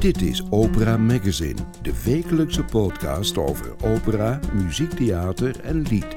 [0.00, 6.16] Dit is Opera Magazine, de wekelijkse podcast over opera, muziektheater en lied.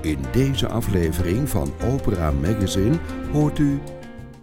[0.00, 2.98] In deze aflevering van Opera Magazine
[3.32, 3.78] hoort u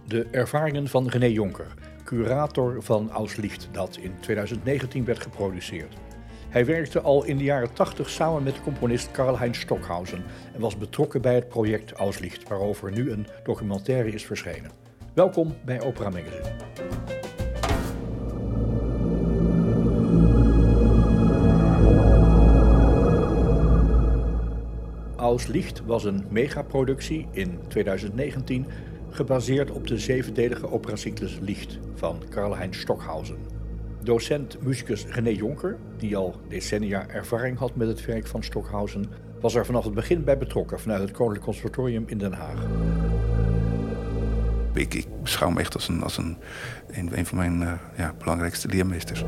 [0.06, 6.07] De ervaringen van René Jonker, curator van Auslicht, dat in 2019 werd geproduceerd.
[6.48, 11.20] Hij werkte al in de jaren 80 samen met componist Karl-Heinz Stockhausen en was betrokken
[11.20, 14.70] bij het project Auslicht, waarover nu een documentaire is verschenen.
[15.14, 16.56] Welkom bij Opera Magazine.
[25.16, 28.66] Auslicht was een megaproductie in 2019
[29.10, 33.57] gebaseerd op de zevendelige operacyclus Licht van Karl-Heinz Stockhausen.
[34.08, 39.04] Docent muzikus René Jonker, die al decennia ervaring had met het werk van Stockhausen,
[39.40, 42.66] was er vanaf het begin bij betrokken vanuit het Koninklijk Conservatorium in Den Haag.
[44.74, 46.36] Ik, ik beschouw hem echt als een, als een,
[46.90, 49.24] een, een van mijn uh, ja, belangrijkste leermeesters.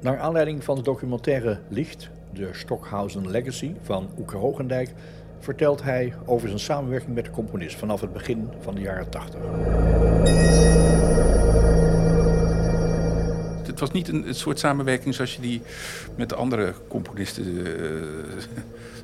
[0.00, 4.92] Naar aanleiding van de documentaire Licht, de Stockhausen Legacy van Oeke Hogendijk,
[5.38, 10.99] vertelt hij over zijn samenwerking met de componist vanaf het begin van de jaren 80.
[13.80, 15.62] Het was niet een, soort samenwerking zoals je die
[16.16, 17.66] met de andere componisten uh,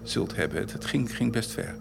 [0.02, 0.58] zult hebben.
[0.58, 1.74] Het, het ging, ging best ver.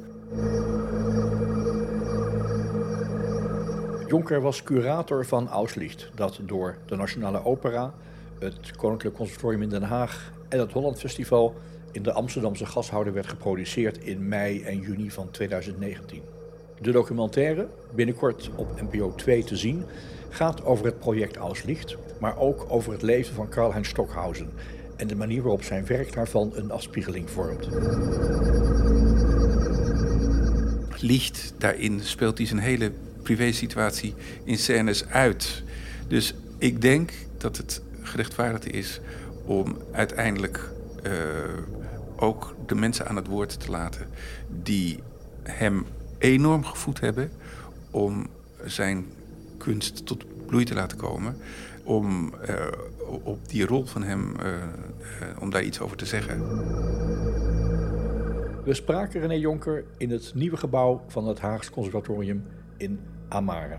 [4.08, 7.94] Jonker was curator van Auslicht, dat door de Nationale Opera,
[8.40, 11.56] het Koninklijk Conservatorium in Den Haag en het Holland Festival
[11.92, 16.22] in de Amsterdamse gashouder werd geproduceerd in mei en juni van 2019.
[16.82, 19.86] De documentaire, binnenkort op NPO 2 te zien,
[20.30, 24.50] gaat over het project Auslicht, maar ook over het leven van Karl-Heinz Stockhausen
[24.96, 27.68] en de manier waarop zijn werk daarvan een afspiegeling vormt.
[31.00, 32.92] Licht, daarin speelt hij zijn hele
[33.24, 35.64] privésituatie in scènes uit.
[36.08, 39.00] Dus ik denk dat het gerechtvaardigd is
[39.46, 40.70] om uiteindelijk
[41.04, 41.12] uh,
[42.16, 44.08] ook de mensen aan het woord te laten
[44.64, 45.00] die
[45.44, 45.86] hem
[46.18, 47.32] enorm gevoed hebben
[47.92, 48.28] om
[48.66, 49.06] zijn
[49.58, 51.38] kunst tot bloei te laten komen.
[51.86, 52.66] Om uh,
[53.24, 56.40] op die rol van hem, uh, uh, om daar iets over te zeggen.
[58.64, 62.44] We spraken René Jonker in het nieuwe gebouw van het Haags Conservatorium
[62.78, 63.78] in Amare.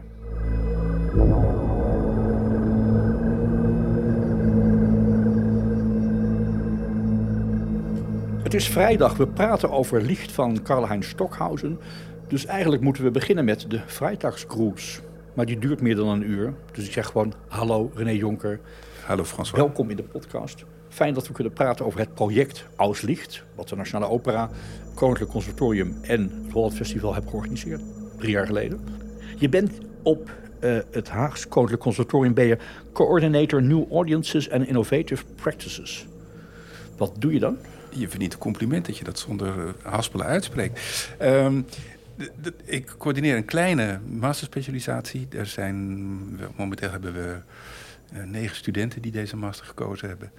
[8.43, 11.81] Het is vrijdag, we praten over Licht van Karl-Heinz Stockhausen.
[12.29, 15.01] Dus eigenlijk moeten we beginnen met de Vrijdagscruise.
[15.37, 16.53] Maar die duurt meer dan een uur.
[16.73, 18.61] Dus ik zeg gewoon hallo René Jonker.
[19.05, 19.63] Hallo François.
[19.65, 20.65] Welkom in de podcast.
[20.89, 23.45] Fijn dat we kunnen praten over het project Auslicht.
[23.55, 24.51] Wat de Nationale Opera,
[24.95, 27.81] Koninklijk Conservatorium en het Holland Festival hebben georganiseerd.
[28.19, 28.81] Drie jaar geleden.
[29.39, 30.31] Je bent op
[30.61, 32.59] uh, het Haags Koninklijk Conservatorium ben je
[32.93, 36.07] Coordinator New Audiences and Innovative Practices.
[36.97, 37.57] Wat doe je dan?
[37.91, 41.09] Je verdient een compliment dat je dat zonder uh, haspelen uitspreekt.
[41.23, 41.67] Um,
[42.65, 45.27] ik coördineer een kleine masterspecialisatie.
[45.31, 45.77] Er zijn,
[46.57, 47.39] momenteel hebben we
[48.13, 50.33] uh, negen studenten die deze master gekozen hebben.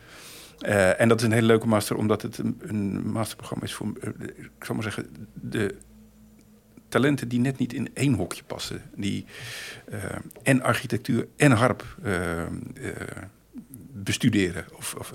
[0.62, 4.28] Uh, en dat is een hele leuke master, omdat het een, masterprogramma is voor, uh,
[4.38, 5.76] ik zal maar zeggen, de
[6.90, 8.82] talenten die net niet in één hokje passen.
[8.96, 9.26] Die
[10.44, 11.98] en architectuur en harp
[13.94, 14.66] bestuderen.
[14.76, 15.14] Of, of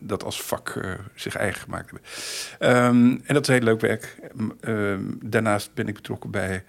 [0.00, 2.86] dat als vak uh, zich eigen gemaakt hebben.
[2.86, 4.16] Um, en dat is heel leuk werk.
[4.60, 6.64] Um, daarnaast ben ik betrokken bij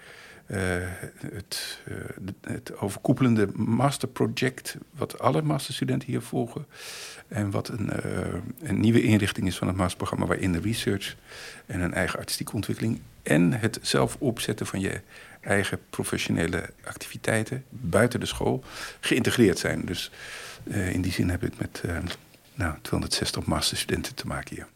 [0.47, 0.57] uh,
[1.33, 1.79] het,
[2.41, 6.65] het, overkoepelende masterproject, wat alle masterstudenten hier volgen.
[7.27, 7.89] En wat een,
[8.61, 11.15] een, nieuwe inrichting is van het masterprogramma, waarin de research
[11.65, 15.01] en een eigen artistieke ontwikkeling en het zelf opzetten van je
[15.41, 18.63] eigen professionele activiteiten buiten de school
[18.99, 19.85] geïntegreerd zijn.
[19.85, 20.11] Dus
[20.63, 21.83] in die zin heb ik met
[22.55, 24.67] nou, 260 masterstudenten te maken hier.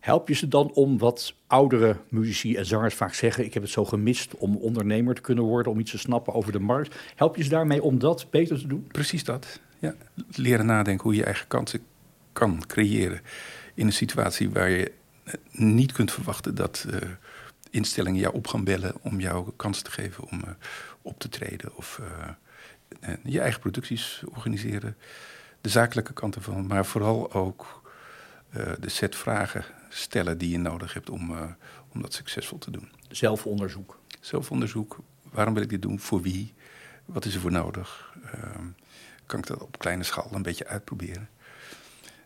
[0.00, 3.72] Help je ze dan om wat oudere muzici en zangers vaak zeggen: Ik heb het
[3.72, 6.94] zo gemist om ondernemer te kunnen worden, om iets te snappen over de markt.
[7.16, 8.86] Help je ze daarmee om dat beter te doen?
[8.92, 9.60] Precies dat.
[9.78, 9.94] Ja.
[10.30, 11.80] Leren nadenken hoe je eigen kansen
[12.32, 13.20] kan creëren
[13.74, 14.92] in een situatie waar je
[15.50, 17.00] niet kunt verwachten dat uh,
[17.70, 20.50] instellingen jou op gaan bellen om jou kans te geven om uh,
[21.02, 22.00] op te treden of
[23.00, 24.96] uh, je eigen producties organiseren
[25.64, 27.82] de zakelijke kant ervan, maar vooral ook
[28.56, 31.42] uh, de set vragen stellen die je nodig hebt om, uh,
[31.88, 32.92] om dat succesvol te doen.
[33.08, 33.98] Zelfonderzoek.
[34.20, 34.98] Zelfonderzoek.
[35.22, 36.00] Waarom wil ik dit doen?
[36.00, 36.54] Voor wie?
[37.04, 38.14] Wat is er voor nodig?
[38.24, 38.30] Uh,
[39.26, 41.28] kan ik dat op kleine schaal een beetje uitproberen?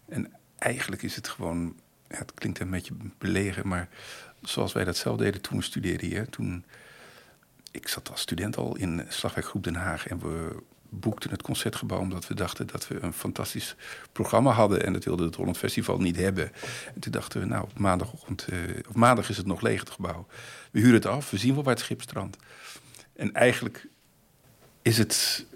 [0.08, 1.74] En eigenlijk is het gewoon
[2.08, 3.88] ja, het klinkt een beetje belegen, maar
[4.42, 6.28] zoals wij dat zelf deden toen we studeerden hier.
[6.28, 6.64] Toen,
[7.70, 12.26] ik zat als student al in Slagwerkgroep Den Haag en we boekten het concertgebouw omdat
[12.26, 13.76] we dachten dat we een fantastisch
[14.12, 16.52] programma hadden en dat wilde het Holland Festival niet hebben.
[16.94, 18.46] En toen dachten we, nou, op maandagochtend,
[18.88, 20.26] op maandag is het nog leeg het gebouw.
[20.70, 22.36] We huren het af, we zien wel waar het schip strandt.
[23.16, 23.86] En eigenlijk
[24.82, 25.46] is het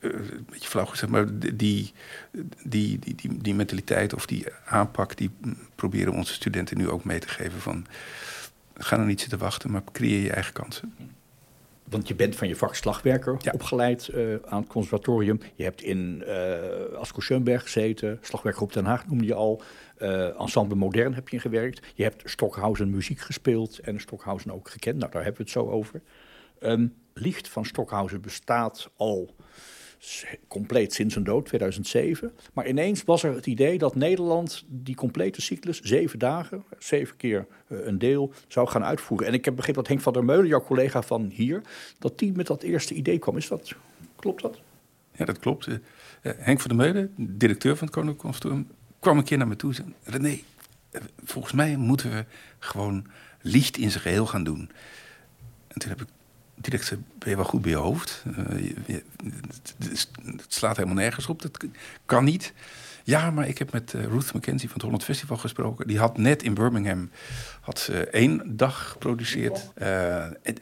[0.00, 1.92] uh, een beetje flauw gezegd, maar die, die,
[2.64, 5.30] die, die, die mentaliteit of die aanpak, die
[5.74, 7.86] proberen onze studenten nu ook mee te geven van
[8.78, 10.94] ga nou niet zitten wachten, maar creëer je eigen kansen.
[11.90, 15.40] Want je bent van je vak slagwerker opgeleid uh, aan het conservatorium.
[15.54, 19.62] Je hebt in uh, Asko Schoenberg gezeten, Slagwerkgroep Den Haag noemde je al.
[19.98, 21.86] Uh, Ensemble Modern heb je gewerkt.
[21.94, 24.98] Je hebt Stockhausen muziek gespeeld en Stockhausen ook gekend.
[24.98, 26.02] Nou, daar hebben we het zo over.
[26.60, 29.34] Um, Licht van Stockhausen bestaat al
[30.48, 32.32] compleet sinds zijn dood, 2007.
[32.52, 37.46] Maar ineens was er het idee dat Nederland die complete cyclus, zeven dagen, zeven keer
[37.68, 39.26] uh, een deel, zou gaan uitvoeren.
[39.26, 41.62] En ik heb begrepen dat Henk van der Meulen, jouw collega van hier,
[41.98, 43.36] dat die met dat eerste idee kwam.
[43.36, 43.74] Is dat,
[44.16, 44.60] klopt dat?
[45.12, 45.66] Ja, dat klopt.
[45.66, 45.76] Uh,
[46.20, 49.70] Henk van der Meulen, directeur van het Koninklijk Conservatorium, kwam een keer naar me toe
[49.70, 49.94] en zei...
[50.02, 50.38] René,
[51.24, 52.24] volgens mij moeten we
[52.58, 53.06] gewoon
[53.40, 54.70] licht in zijn geheel gaan doen.
[55.68, 56.08] En toen heb ik
[56.56, 58.24] direct ben je wel goed bij je hoofd?
[58.26, 59.02] Uh, je,
[59.78, 60.08] het,
[60.48, 61.64] slaat helemaal nergens op, dat
[62.06, 62.52] kan niet.
[63.04, 65.86] Ja, maar ik heb met uh, Ruth McKenzie van het Holland Festival gesproken.
[65.86, 67.10] Die had net in Birmingham
[67.60, 69.70] had ze één dag geproduceerd.
[69.78, 70.56] Uh, en,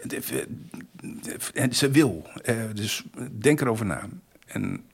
[1.54, 2.28] en, ze wil.
[2.74, 4.08] dus denk erover na.
[4.46, 4.84] En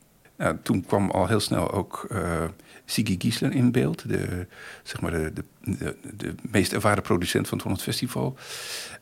[0.40, 2.44] nou, toen kwam al heel snel ook uh,
[2.84, 4.08] Siggy Giesler in beeld.
[4.08, 4.46] De,
[4.82, 5.44] zeg maar de, de,
[5.76, 8.36] de, de meest ervaren producent van het Holland Festival.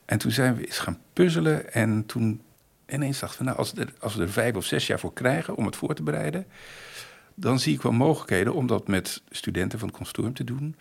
[0.08, 1.72] En toen zijn we eens gaan puzzelen.
[1.72, 2.42] En toen
[2.86, 5.56] ineens dachten we, nou, als, er, als we er vijf of zes jaar voor krijgen
[5.56, 6.46] om het voor te bereiden,
[7.34, 10.76] dan zie ik wel mogelijkheden om dat met studenten van het consortium te doen.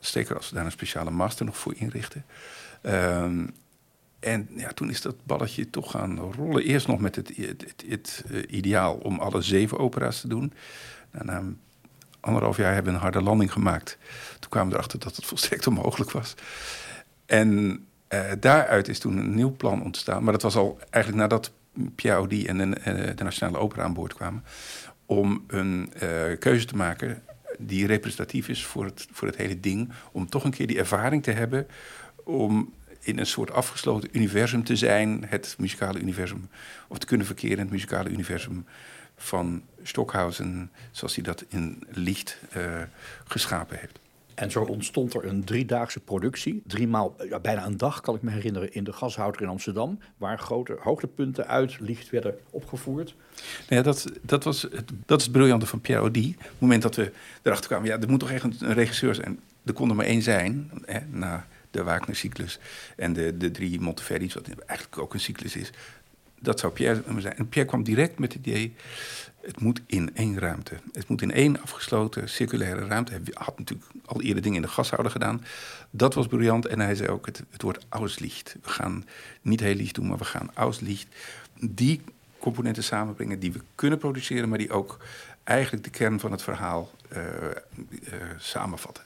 [0.00, 2.24] Zeker als we daar een speciale master nog voor inrichten.
[2.82, 3.54] Um,
[4.18, 6.62] en ja, toen is dat balletje toch gaan rollen.
[6.62, 10.52] Eerst nog met het, het, het, uh, ideaal om alle zeven opera's te doen.
[11.10, 11.42] Nou, na
[12.20, 13.98] anderhalf jaar hebben we een harde landing gemaakt.
[14.38, 16.34] Toen kwamen we erachter dat het volstrekt onmogelijk was.
[17.26, 20.22] En uh, daaruit is toen een nieuw plan ontstaan.
[20.22, 21.52] Maar dat was al eigenlijk nadat
[21.94, 24.44] Pierre Audi en de, uh, de Nationale Opera aan boord kwamen.
[25.06, 25.92] Om een
[26.38, 27.22] keuze te maken
[27.58, 29.92] die representatief is voor het, voor het hele ding.
[30.12, 31.66] Om toch een keer die ervaring te hebben.
[32.24, 36.48] Om in een soort afgesloten universum te zijn, het muzikale universum,
[36.88, 38.66] of te kunnen verkeren in het muzikale universum
[39.16, 42.40] van Stockhausen, zoals hij dat in licht
[43.24, 43.98] geschapen heeft.
[44.36, 46.62] En zo ontstond er een driedaagse productie.
[46.66, 49.98] Driemaal, ja, bijna een dag kan ik me herinneren, in de gashouder in Amsterdam.
[50.16, 53.14] Waar grote hoogtepunten uit licht werden opgevoerd.
[53.68, 56.34] Nou ja, dat, dat, was het, dat is het briljante van Pierre Audi.
[56.38, 57.12] Op het moment dat we
[57.42, 59.40] erachter kwamen, ja, er moet toch echt een, een regisseur zijn.
[59.64, 62.58] Er kon er maar één zijn, hè, na de Wagner-cyclus
[62.96, 65.70] en de, de drie Monteverdi's, wat eigenlijk ook een cyclus is.
[66.46, 67.36] Dat zou Pierre zijn.
[67.36, 68.74] En Pierre kwam direct met het idee,
[69.40, 70.74] het moet in één ruimte.
[70.92, 73.12] Het moet in één afgesloten circulaire ruimte.
[73.12, 75.44] Hij had natuurlijk al eerder dingen in de gashouder gedaan.
[75.90, 76.66] Dat was briljant.
[76.66, 78.56] En hij zei ook, het, het wordt Auslicht.
[78.62, 79.04] We gaan
[79.42, 81.06] niet heel licht doen, maar we gaan Auslicht.
[81.60, 82.00] Die
[82.38, 84.48] componenten samenbrengen die we kunnen produceren...
[84.48, 84.98] maar die ook
[85.44, 87.22] eigenlijk de kern van het verhaal uh,
[87.90, 89.04] uh, samenvatten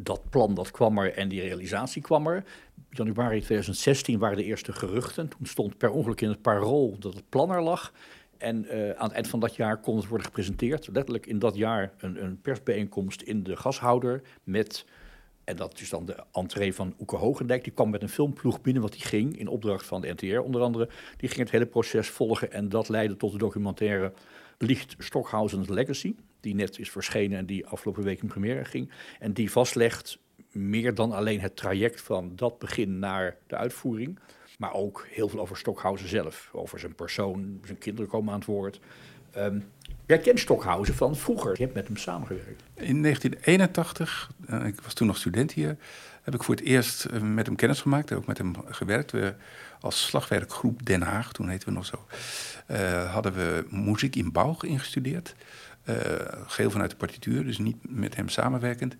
[0.00, 2.44] dat plan dat kwam er en die realisatie kwam er.
[2.90, 5.28] Januari 2016 waren de eerste geruchten.
[5.28, 7.92] Toen stond per ongeluk in het parool dat het plan er lag.
[8.38, 10.88] En uh, aan het eind van dat jaar kon het worden gepresenteerd.
[10.92, 14.84] Letterlijk in dat jaar een, een persbijeenkomst in de gashouder met...
[15.44, 17.64] En dat is dan de entree van Oeke Hogendijk.
[17.64, 20.60] Die kwam met een filmploeg binnen, wat die ging in opdracht van de NTR onder
[20.60, 20.88] andere.
[21.16, 24.12] Die ging het hele proces volgen en dat leidde tot de documentaire
[24.58, 28.90] Licht Stockhausen's Legacy die net is verschenen en die afgelopen week in première ging.
[29.18, 30.18] En die vastlegt
[30.52, 34.18] meer dan alleen het traject van dat begin naar de uitvoering.
[34.58, 36.50] Maar ook heel veel over Stockhausen zelf.
[36.52, 38.80] Over zijn persoon, zijn kinderen komen aan het woord.
[39.36, 39.64] Um,
[40.06, 41.52] jij kent Stockhausen van vroeger.
[41.56, 42.62] Je hebt met hem samengewerkt.
[42.74, 45.76] In 1981, uh, ik was toen nog student hier,
[46.22, 48.12] heb ik voor het eerst uh, met hem kennis gemaakt.
[48.12, 49.10] Ook met hem gewerkt.
[49.10, 49.34] We,
[49.80, 52.06] als slagwerkgroep Den Haag, toen heten we nog zo,
[52.70, 55.34] uh, hadden we muziek in bouw ingestudeerd.
[56.46, 58.96] Geheel vanuit de partituur, dus niet met hem samenwerkend.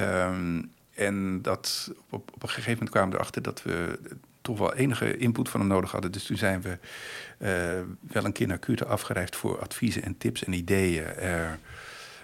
[0.00, 3.98] Um, en dat, op, een gegeven moment kwamen we erachter dat we
[4.40, 6.12] toch wel enige input van hem nodig hadden.
[6.12, 6.78] Dus toen zijn we
[7.38, 11.04] uh, wel een keer naar Kute afgereisd voor adviezen en tips en ideeën.
[11.22, 11.50] Uh,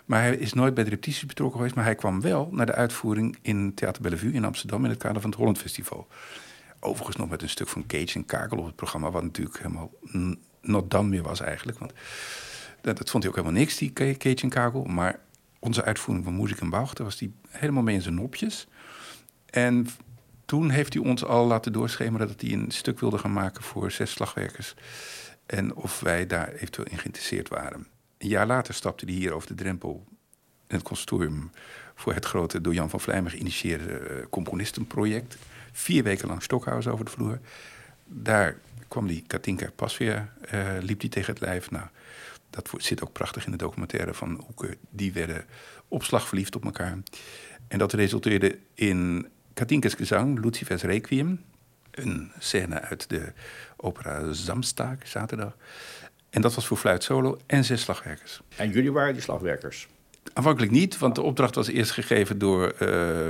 [0.04, 1.74] maar hij is nooit bij de repetities betrokken geweest.
[1.74, 5.20] Maar hij kwam wel naar de uitvoering in Theater Bellevue in Amsterdam in het kader
[5.20, 6.06] van het Holland Festival.
[6.80, 9.90] Overigens nog met een stuk van Cage en Kakel op het programma, wat natuurlijk helemaal
[10.60, 11.78] not done meer was eigenlijk.
[11.78, 11.92] Want
[12.80, 14.84] dat, vond hij ook helemaal niks, die Cage en Kagel.
[14.84, 15.18] Maar
[15.60, 16.96] onze uitvoering van Muziek en.
[16.96, 18.66] Daar was hij helemaal mee in zijn nopjes.
[19.46, 19.86] En
[20.44, 23.90] toen heeft hij ons al laten doorschemeren dat hij een stuk wilde gaan maken voor
[23.90, 24.74] zes slagwerkers.
[25.46, 27.86] En of wij daar eventueel in geïnteresseerd waren.
[28.18, 30.04] Een jaar later stapte hij hier over de drempel
[30.66, 31.50] in het consortium
[31.94, 35.36] voor het grote door Jan van Vlijmen geïnitieerde eh, componistenproject.
[35.72, 37.38] Vier weken lang Stokhuis over de vloer.
[38.04, 38.56] Daar
[38.88, 41.70] kwam die Katinka pas weer, uh, liep die tegen het lijf.
[41.70, 41.86] Nou,
[42.50, 44.76] dat zit ook prachtig in de documentaire van Hoeken.
[44.90, 45.44] Die werden
[45.88, 46.98] opslag verliefd op elkaar.
[47.68, 51.44] En dat resulteerde in Katinka's gezang, Lucifer's Requiem.
[51.90, 53.32] Een scène uit de
[53.76, 55.56] opera Zamstaak, zaterdag.
[56.30, 58.40] En dat was voor fluit solo en zes slagwerkers.
[58.56, 59.88] En jullie waren die slagwerkers?
[60.32, 63.26] Aanvankelijk niet, want de opdracht was eerst gegeven door, uh,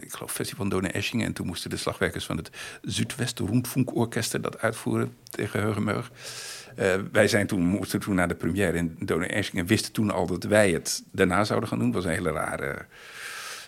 [0.00, 1.24] ik geloof, Festival Dona Esching.
[1.24, 2.50] En toen moesten de slagwerkers van het
[2.82, 6.10] Zuidwest Rundfunkorkester dat uitvoeren tegen Heugenmeug.
[6.78, 10.26] Uh, wij zijn toen, moesten toen naar de première in Esching en wisten toen al
[10.26, 11.90] dat wij het daarna zouden gaan doen.
[11.90, 12.86] Dat was een hele rare...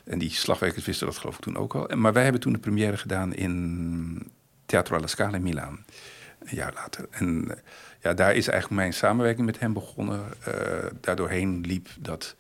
[0.05, 1.97] En die slagwerkers wisten dat geloof ik toen ook al.
[1.97, 4.33] Maar wij hebben toen de première gedaan in
[4.67, 5.85] Teatro alla Scala in Milaan.
[6.39, 7.07] Een jaar later.
[7.11, 7.49] En
[8.01, 10.25] ja, daar is eigenlijk mijn samenwerking met hem begonnen.
[10.49, 10.55] Uh,
[11.01, 12.37] daardoorheen liep dat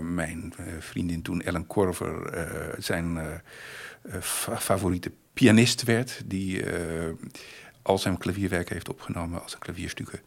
[0.00, 2.32] mijn vriendin toen, Ellen Korver,
[2.78, 3.18] zijn
[4.58, 6.22] favoriete pianist werd.
[6.24, 6.62] Die
[7.82, 10.20] al zijn klavierwerk heeft opgenomen als een klavierstukken.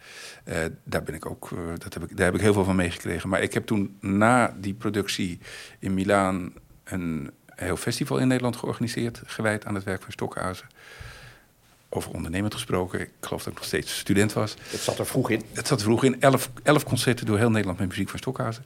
[0.83, 3.29] daar, ben ik ook, dat heb ik, daar heb ik heel veel van meegekregen.
[3.29, 5.39] Maar ik heb toen na die productie
[5.79, 10.67] in Milaan een heel festival in Nederland georganiseerd, gewijd aan het werk van Stokhuizen
[11.93, 12.99] over ondernemend gesproken.
[12.99, 14.55] Ik geloof dat ik nog steeds student was.
[14.69, 15.41] Het zat er vroeg in.
[15.51, 16.21] Het zat er vroeg in.
[16.21, 18.65] Elf, elf concerten door heel Nederland met muziek van Stokhuizen.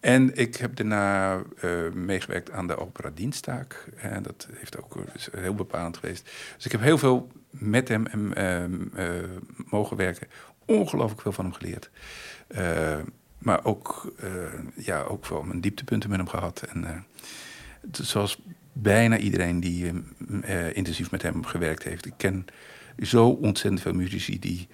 [0.00, 3.86] En ik heb daarna uh, meegewerkt aan de opera Dienstaak.
[3.96, 6.30] En dat heeft ook is heel bepalend geweest.
[6.56, 8.64] Dus ik heb heel veel met hem uh,
[9.70, 10.28] mogen werken.
[10.64, 11.90] Ongelooflijk veel van hem geleerd.
[12.48, 12.98] Uh,
[13.38, 14.12] maar ook,
[14.74, 16.62] ja, ook wel mijn dieptepunten met hem gehad.
[16.62, 17.06] En
[17.90, 19.92] zoals bijna iedereen die
[20.28, 22.06] uh, intensief met hem gewerkt heeft.
[22.06, 22.44] Ik ken
[22.98, 24.68] zo ontzettend veel muzici die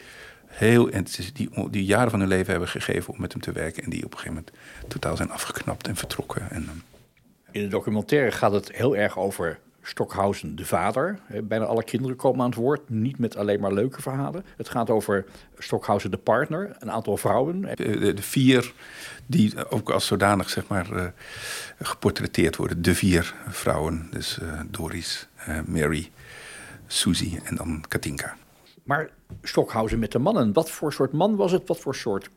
[0.47, 0.91] heel
[1.33, 4.05] die, die jaren van hun leven hebben gegeven om met hem te werken en die
[4.05, 6.51] op een gegeven moment totaal zijn afgeknapt en vertrokken.
[6.51, 6.77] En, ehm,
[7.51, 11.19] in de documentaire gaat het heel erg over Stockhausen, de vader.
[11.43, 14.45] Bijna alle kinderen komen aan het woord, niet met alleen maar leuke verhalen.
[14.57, 15.25] Het gaat over
[15.59, 17.61] Stockhausen, de partner, een aantal vrouwen.
[17.61, 18.73] De, de vier
[19.27, 21.05] die ook als zodanig zeg maar, uh,
[21.81, 22.83] geportretteerd worden.
[22.83, 25.29] De vier vrouwen, dus uh, Doris,
[25.67, 26.11] Mary,
[26.87, 28.37] Susie en dan Katinka.
[28.83, 29.11] Maar
[29.43, 31.69] Stockhausen met de mannen, wat voor soort man was het?
[31.69, 32.31] Wat voor soort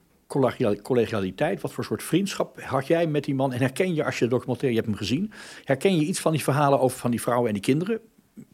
[0.82, 3.54] collegialiteit, wat voor soort vriendschap had jij met die man?
[3.54, 5.32] En herken je, als je de documentaire je hebt hem gezien,
[5.63, 8.00] herken je iets van die verhalen over van die vrouwen en die kinderen?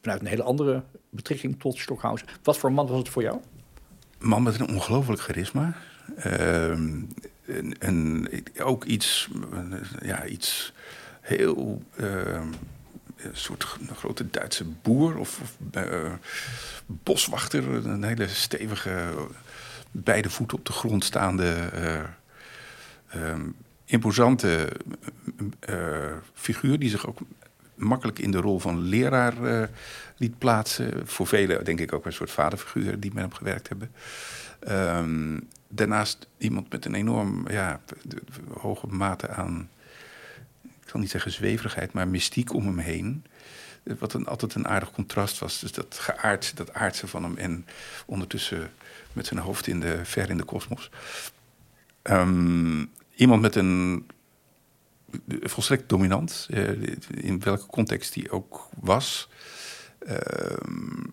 [0.02, 2.28] Vanuit een hele andere betrekking tot Stockhausen.
[2.44, 3.40] Wat voor man was het voor jou?
[4.20, 5.76] Man met een ongelooflijk charisma.
[6.26, 6.70] Uh,
[7.80, 8.28] en,
[8.60, 9.30] ook iets,
[10.02, 10.74] ja, iets
[11.22, 11.82] heel.
[12.00, 12.42] Uh,
[13.24, 15.42] een soort een grote Duitse boer of,
[15.76, 16.14] uh,
[16.86, 17.86] boswachter.
[17.86, 19.14] Een hele stevige,
[19.92, 21.70] beide voeten op de grond staande,
[23.16, 23.34] uh,
[23.86, 24.70] imposante
[26.34, 26.80] figuur.
[26.80, 27.20] Die zich ook
[27.76, 29.70] makkelijk in de rol van leraar
[30.18, 31.08] liet plaatsen.
[31.08, 33.92] Voor velen denk ik ook een soort vaderfiguur die met hem gewerkt hebben.
[34.60, 37.80] Ehm, daarnaast iemand met een enorm ja,
[38.58, 39.70] hoge mate aan,
[40.62, 43.26] ik zal niet zeggen zweverigheid, maar mystiek om hem heen.
[43.84, 45.60] Wat een, altijd een aardig contrast was.
[45.60, 47.66] Dus dat geaardse, dat aardse van hem en
[48.06, 48.72] ondertussen
[49.14, 50.92] met zijn hoofd in de, ver in de kosmos.
[52.02, 54.06] Ehm, iemand met een
[55.42, 59.30] volstrekt dominant, uh, in welke context hij ook was.
[60.00, 61.04] Ehm,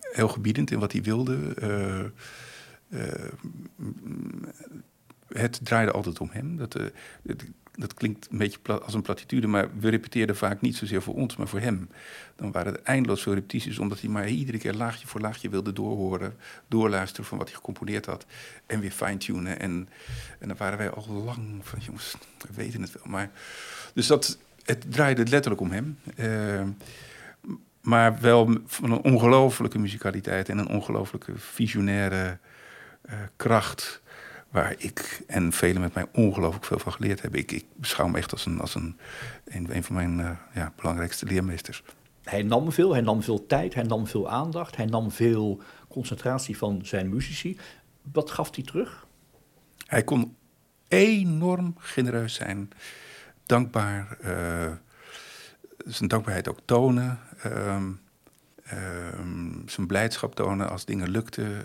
[0.00, 1.54] heel gebiedend in wat hij wilde.
[1.62, 2.04] Uh,
[2.88, 3.28] uh,
[5.28, 6.56] het draaide altijd om hem.
[6.56, 6.86] Dat, uh,
[7.74, 11.36] dat klinkt een beetje als een platitude, maar we repeteerden vaak niet zozeer voor ons,
[11.36, 11.88] maar voor hem.
[12.36, 15.72] Dan waren het eindeloos veel repetities, omdat hij maar iedere keer laagje voor laagje wilde
[15.72, 16.36] doorhoren,
[16.68, 18.26] doorluisteren van wat hij gecomponeerd had
[18.66, 19.60] en weer fine-tunen.
[19.60, 19.88] En,
[20.38, 23.02] en dan waren wij al lang van, jongens, we weten het wel.
[23.06, 23.30] Maar,
[23.94, 25.98] dus dat, het draaide letterlijk om hem.
[26.16, 26.62] Uh,
[27.80, 32.38] maar wel van een ongelofelijke muzikaliteit en een ongelofelijke visionaire
[33.08, 34.02] uh, kracht.
[34.50, 37.40] Waar ik en velen met mij ongelooflijk veel van geleerd hebben.
[37.40, 38.98] Ik, ik beschouw hem echt als een, als een,
[39.44, 41.82] een, een van mijn uh, ja, belangrijkste leermeesters.
[42.24, 46.56] Hij nam veel, hij nam veel tijd, hij nam veel aandacht, hij nam veel concentratie
[46.56, 47.58] van zijn muzici.
[48.12, 49.06] Wat gaf hij terug?
[49.86, 50.36] Hij kon
[50.88, 52.70] enorm genereus zijn,
[53.46, 54.72] dankbaar, uh,
[55.86, 57.76] zijn dankbaarheid ook tonen, uh,
[58.72, 58.72] uh,
[59.66, 61.64] zijn blijdschap tonen als dingen lukten.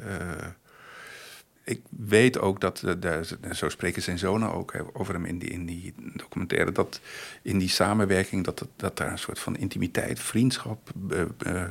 [1.65, 3.21] Ik weet ook dat, uh,
[3.53, 7.01] zo spreken zijn zonen ook over hem in die, in die documentaire, dat
[7.41, 10.91] in die samenwerking, dat, dat daar een soort van intimiteit, vriendschap
[11.47, 11.63] uh,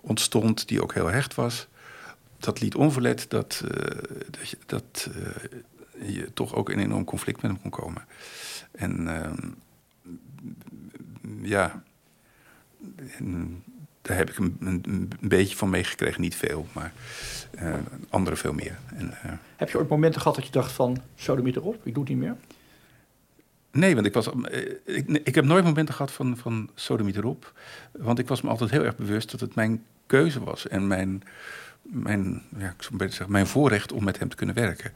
[0.00, 1.68] ontstond, die ook heel hecht was.
[2.38, 3.64] Dat liet onverlet dat,
[4.30, 5.10] dat, je, dat
[6.00, 8.04] je toch ook in enorm conflict met hem kon komen.
[8.70, 9.48] En ehm,
[11.42, 11.82] ja,
[14.08, 16.20] daar heb ik een, een, beetje van meegekregen.
[16.20, 16.92] Niet veel, maar
[17.62, 17.74] uh,
[18.10, 18.78] anderen veel meer.
[18.96, 21.02] En, uh, heb je ooit momenten gehad dat je dacht van...
[21.14, 22.36] sodemiet erop, ik doe het niet meer?
[23.70, 27.52] Nee, want ik, was, eh, ik, ik heb nooit momenten gehad van, van sodemiet erop.
[27.92, 30.68] Want ik was me altijd heel erg bewust dat het mijn keuze was.
[30.68, 31.22] En mijn,
[31.82, 34.92] mijn, ja, ik zou beter zeggen, mijn voorrecht om met hem te kunnen werken.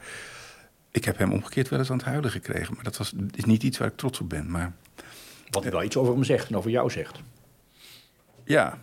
[0.91, 2.75] Ik heb hem omgekeerd wel eens aan het huilen gekregen.
[2.75, 4.51] Maar dat was, is niet iets waar ik trots op ben.
[4.51, 4.73] Maar,
[5.49, 7.19] Wat wel iets over hem zegt en over jou zegt.
[8.43, 8.79] Ja,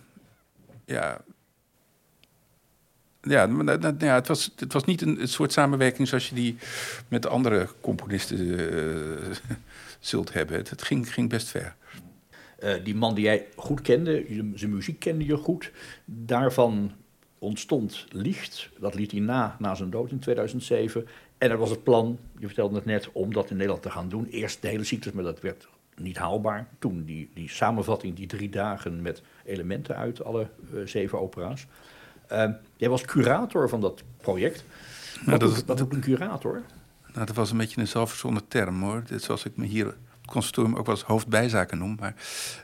[0.90, 1.20] ja.
[3.22, 3.48] Ja,
[3.98, 6.56] ja het, was, het was niet een, soort samenwerking zoals je die
[7.08, 9.34] met andere componisten uh,
[10.00, 10.56] zult hebben.
[10.56, 11.74] Het, het, ging, ging best ver.
[12.62, 15.70] Uh, die man die jij goed kende, zijn muziek kende je goed.
[16.04, 16.92] Daarvan
[17.38, 18.70] ontstond Licht.
[18.78, 21.06] Dat liet hij na, na zijn dood in 2007.
[21.38, 24.08] En er was het plan, je vertelde het net, om dat in Nederland te gaan
[24.08, 24.26] doen.
[24.26, 25.68] Eerst de hele cyclus, maar dat werd
[26.00, 26.66] niet haalbaar.
[26.78, 31.66] Toen die, die samenvatting, die drie dagen met elementen uit alle uh, zeven opera's.
[32.32, 32.44] Uh,
[32.76, 34.64] jij was curator van dat project.
[35.14, 36.62] Wat, nou, dat, doet, wat doet een curator?
[37.12, 39.02] Nou, dat was een beetje een zelfverzonnen term hoor.
[39.06, 39.94] Dit, zoals ik me hier
[40.34, 41.96] op het ook wel eens hoofdbijzaken noem.
[42.00, 42.14] Maar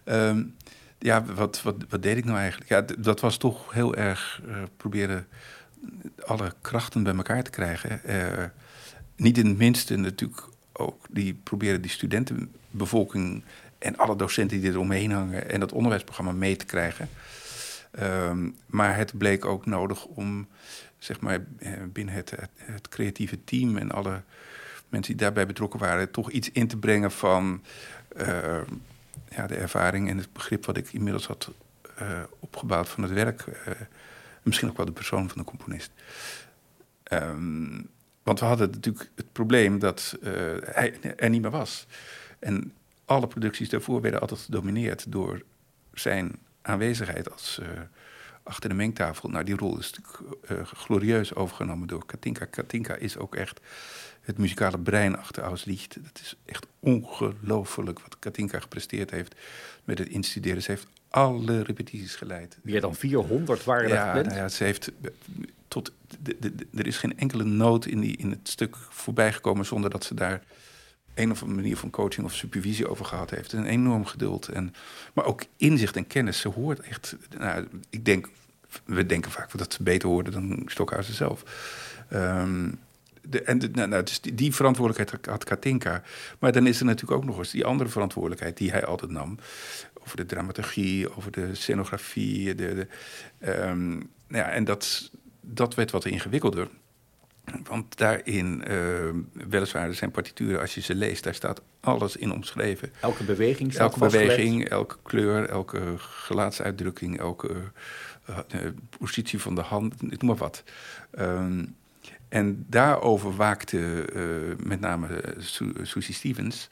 [0.04, 0.56] um,
[0.98, 2.70] ja, wat, wat, wat deed ik nou eigenlijk?
[2.70, 5.26] Ja, dat was toch heel erg uh, proberen
[6.26, 8.00] alle krachten bij elkaar te krijgen.
[8.06, 8.44] Uh,
[9.16, 10.42] niet in het minste natuurlijk
[10.76, 13.42] ook, die proberen die studentenbevolking
[13.78, 17.08] en alle docenten die er omheen hangen en dat onderwijsprogramma mee te krijgen.
[18.02, 20.46] Um, maar het bleek ook nodig om
[20.98, 24.22] zeg maar, eh, binnen het, het, creatieve team en alle
[24.88, 27.62] mensen die daarbij betrokken waren, toch iets in te brengen van
[28.16, 28.60] uh,
[29.28, 31.50] ja, de ervaring en het begrip wat ik inmiddels had
[32.02, 33.44] uh, opgebouwd van het werk.
[33.46, 33.74] Uh,
[34.42, 35.90] misschien ook wel de persoon van de componist.
[37.12, 37.88] Um,
[38.26, 40.30] want we hadden natuurlijk het probleem dat uh,
[40.64, 41.86] hij er niet meer was.
[42.38, 42.72] En
[43.04, 45.42] alle producties daarvoor werden altijd gedomineerd door
[45.92, 47.68] zijn aanwezigheid als uh,
[48.42, 49.28] achter de mengtafel.
[49.28, 52.44] Nou, die rol is natuurlijk uh, glorieus overgenomen door Katinka.
[52.44, 53.60] Katinka is ook echt
[54.20, 55.94] het muzikale brein achter Auslicht.
[56.04, 59.34] Dat is echt ongelooflijk wat Katinka gepresteerd heeft
[59.84, 60.62] met het instuderen.
[60.62, 62.58] Ze heeft alle repetities geleid.
[62.62, 64.92] Meer dan 400 waren ja, er nou ja, ze heeft
[65.68, 69.90] tot de, er is geen enkele noot in, die, in het stuk voorbij gekomen zonder
[69.90, 70.42] dat ze daar
[71.14, 73.52] een of andere manier van coaching of supervisie over gehad heeft.
[73.52, 74.48] Een enorm geduld.
[74.48, 74.74] En,
[75.14, 76.40] maar ook inzicht en kennis.
[76.40, 77.16] Ze hoort echt.
[77.38, 78.28] Nou, ik denk,
[78.84, 81.42] we denken vaak dat ze beter hoorden dan Stokhuizen zelf.
[82.12, 82.78] Um,
[83.28, 86.02] de, en nou, nou, dus die, verantwoordelijkheid had Katinka.
[86.38, 89.38] Maar dan is er natuurlijk ook nog eens die andere verantwoordelijkheid die hij altijd nam.
[90.02, 92.54] Over de dramaturgie, over de scenografie.
[92.54, 92.88] De, de
[93.68, 95.10] um, ja, en dat,
[95.46, 96.68] dat werd wat ingewikkelder.
[97.62, 99.10] Want daarin, uh,
[99.48, 102.92] weliswaar zijn partituren, als je ze leest, daar staat alles in omschreven.
[103.00, 107.54] Elke beweging staat Elke beweging, elke kleur, elke gelaatsuitdrukking, elke
[108.30, 108.38] uh,
[108.98, 110.62] positie van de hand, noem maar wat.
[111.18, 111.76] Um,
[112.28, 116.68] en daarover waakte uh, met name Su Susie Stevens,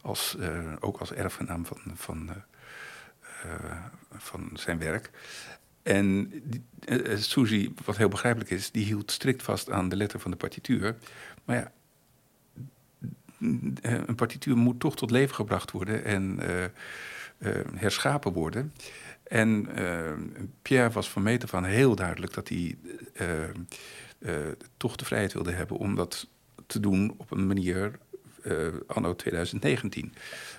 [0.00, 0.36] als,
[0.80, 2.30] ook als erfgenaam van, van,
[4.16, 5.10] van zijn werk.
[5.86, 6.32] En
[6.88, 10.36] uh, Suzy, wat heel begrijpelijk is, die hield strikt vast aan de letter van de
[10.36, 10.96] partituur.
[11.44, 11.72] Maar ja,
[13.82, 16.38] eh, een partituur moet toch tot leven gebracht worden en
[17.74, 18.72] herschapen worden.
[19.22, 19.68] En
[20.62, 22.76] Pierre was van meter van heel duidelijk dat hij
[24.76, 26.28] toch de vrijheid wilde hebben om dat
[26.66, 27.98] te doen op een manier
[28.86, 30.14] anno 2019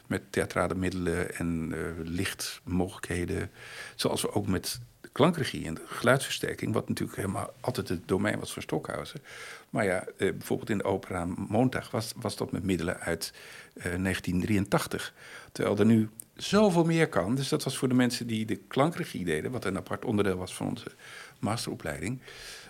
[0.07, 3.51] met theatrale middelen en lichtmogelijkheden.
[3.95, 4.79] Zoals we ook met
[5.17, 9.21] klankregie en de geluidsversterking, wat natuurlijk helemaal altijd het domein was van Stockhausen.
[9.69, 13.33] Maar ja, eh, bijvoorbeeld in de opera Montag was, was dat met middelen uit
[13.73, 15.13] eh, 1983.
[15.51, 17.35] Terwijl er nu zoveel meer kan.
[17.35, 20.55] Dus dat was voor de mensen die de klankregie deden, wat een apart onderdeel was
[20.55, 20.91] van onze
[21.39, 22.21] masteropleiding.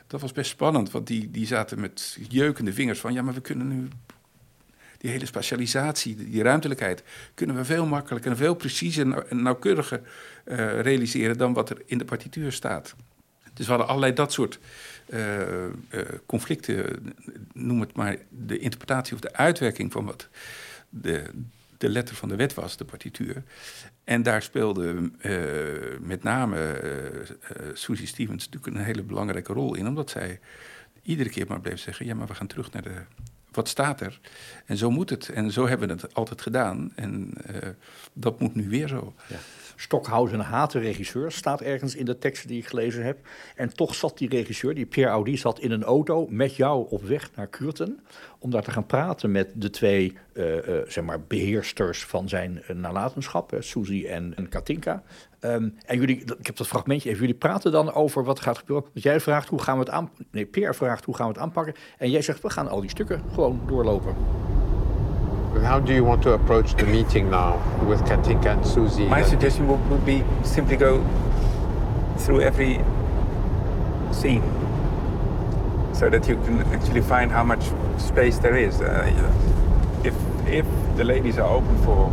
[0.07, 3.13] Dat was best spannend, want die, die zaten met jeukende vingers van...
[3.13, 3.87] ja, maar we kunnen nu
[4.97, 10.01] die hele specialisatie, die ruimtelijkheid, kunnen we veel makkelijker en veel preciezer en nauwkeuriger
[10.45, 12.95] uh, realiseren dan wat er in de partituur staat.
[13.53, 14.59] Dus we hadden allerlei dat soort
[15.09, 17.15] uh, uh, conflicten,
[17.53, 20.27] noem het maar de interpretatie of de uitwerking van wat
[20.89, 21.23] de,
[21.77, 23.43] de letter van de wet was, de partituur.
[24.03, 25.11] En daar speelde
[26.01, 26.81] met name
[27.73, 30.39] Susie Stevens natuurlijk een hele belangrijke rol in, omdat zij
[31.07, 33.01] iedere keer maar bleef zeggen: ja, maar we gaan terug naar de.
[33.57, 34.19] Wat staat er?
[34.65, 35.29] En zo moet het.
[35.29, 36.91] En zo hebben we het altijd gedaan.
[36.95, 37.57] En uh,
[38.13, 39.13] dat moet nu weer zo.
[39.27, 39.35] Ja.
[39.79, 43.17] Stockhausen haat de regisseur, staat ergens in de teksten die ik gelezen heb.
[43.55, 47.03] En toch zat die regisseur, die Pierre Audi, zat in een auto met jou op
[47.03, 47.99] weg naar Kurten.
[48.39, 50.43] Om daar te gaan praten met de twee uh,
[50.87, 55.03] zeg maar beheersters van zijn uh, nalatenschap, Suzy en, Katinka.
[55.41, 58.85] Um, en jullie, ik heb dat fragmentje even, jullie praten dan over wat gaat gebeuren.
[58.93, 60.25] Want jij vraagt hoe gaan we het aanpakken.
[60.31, 61.73] Nee, Pierre vraagt hoe gaan we het aanpakken.
[61.97, 64.15] En jij zegt we gaan al die stukken gewoon doorlopen.
[65.63, 69.05] How do you want to approach the meeting now with Katinka and Susie?
[69.05, 71.05] My suggestion would, would be simply go
[72.17, 72.79] through every
[74.11, 74.43] scene
[75.93, 77.63] so that you can actually find how much
[77.97, 78.81] space there is.
[78.81, 79.11] Uh,
[80.03, 80.13] if,
[80.47, 82.11] if the ladies are open for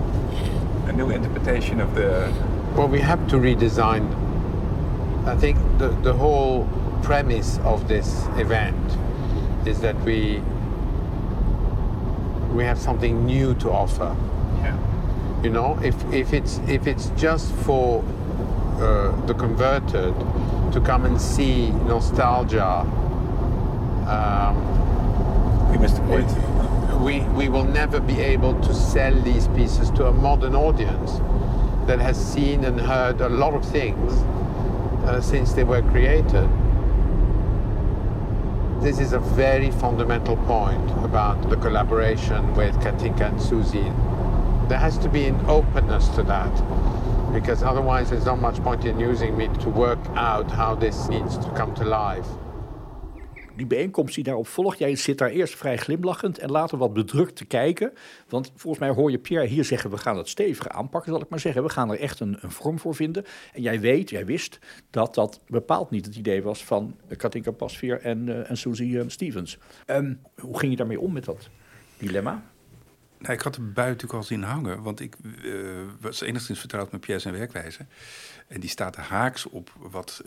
[0.88, 2.32] a new interpretation of the.
[2.76, 4.04] Well, we have to redesign.
[5.26, 6.68] I think the, the whole
[7.02, 8.76] premise of this event
[9.66, 10.42] is that we
[12.54, 14.16] we have something new to offer.
[14.62, 15.42] Yeah.
[15.42, 18.02] You know, if, if it's if it's just for
[18.78, 20.14] uh, the converted
[20.72, 22.80] to come and see nostalgia,
[24.08, 26.30] um, we missed the point.
[27.02, 31.20] We we will never be able to sell these pieces to a modern audience
[31.86, 34.12] that has seen and heard a lot of things
[35.04, 36.48] uh, since they were created
[38.84, 43.90] this is a very fundamental point about the collaboration with Katinka and Susie.
[44.68, 46.52] There has to be an openness to that
[47.32, 51.38] because otherwise there's not much point in using me to work out how this needs
[51.38, 52.26] to come to life.
[53.56, 57.36] Die bijeenkomst die daarop volgt, jij zit daar eerst vrij glimlachend en later wat bedrukt
[57.36, 57.92] te kijken.
[58.28, 61.28] Want volgens mij hoor je Pierre hier zeggen, we gaan het stevig aanpakken, zal ik
[61.28, 61.62] maar zeggen.
[61.62, 63.24] We gaan er echt een, een vorm voor vinden.
[63.52, 64.58] En jij weet, jij wist
[64.90, 69.02] dat dat bepaald niet het idee was van Katinka Pasveer en, uh, en Susie uh,
[69.06, 69.58] Stevens.
[69.86, 71.48] Um, hoe ging je daarmee om met dat
[71.98, 72.42] dilemma?
[73.18, 75.64] Nou, ik had de bui natuurlijk al zien hangen, want ik uh,
[76.00, 77.86] was enigszins vertrouwd met Pierre zijn werkwijze.
[78.48, 80.22] En die staat haaks op wat